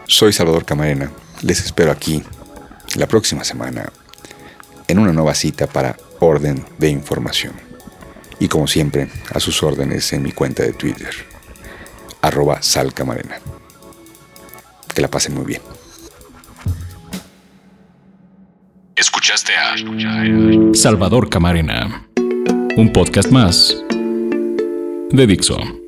Soy 0.06 0.34
Salvador 0.34 0.66
Camarena, 0.66 1.12
les 1.42 1.64
espero 1.64 1.92
aquí 1.92 2.24
la 2.96 3.08
próxima 3.08 3.44
semana 3.44 3.92
en 4.88 5.00
una 5.00 5.14
nueva 5.14 5.36
cita 5.36 5.68
para 5.68 5.96
Orden 6.20 6.66
de 6.78 6.90
Información. 6.90 7.54
Y 8.40 8.48
como 8.48 8.68
siempre, 8.68 9.10
a 9.34 9.40
sus 9.40 9.62
órdenes 9.64 10.12
en 10.14 10.24
mi 10.24 10.32
cuenta 10.32 10.64
de 10.64 10.74
Twitter, 10.74 11.14
arroba 12.22 12.62
salcamarena. 12.62 13.40
Que 14.94 15.02
la 15.02 15.10
pasen 15.10 15.36
muy 15.36 15.46
bien. 15.46 15.62
Escuchaste 19.00 19.54
a 19.56 19.78
Salvador 20.74 21.30
Camarena, 21.30 22.06
un 22.76 22.92
podcast 22.92 23.32
más 23.32 23.82
de 25.12 25.26
Dixo. 25.26 25.79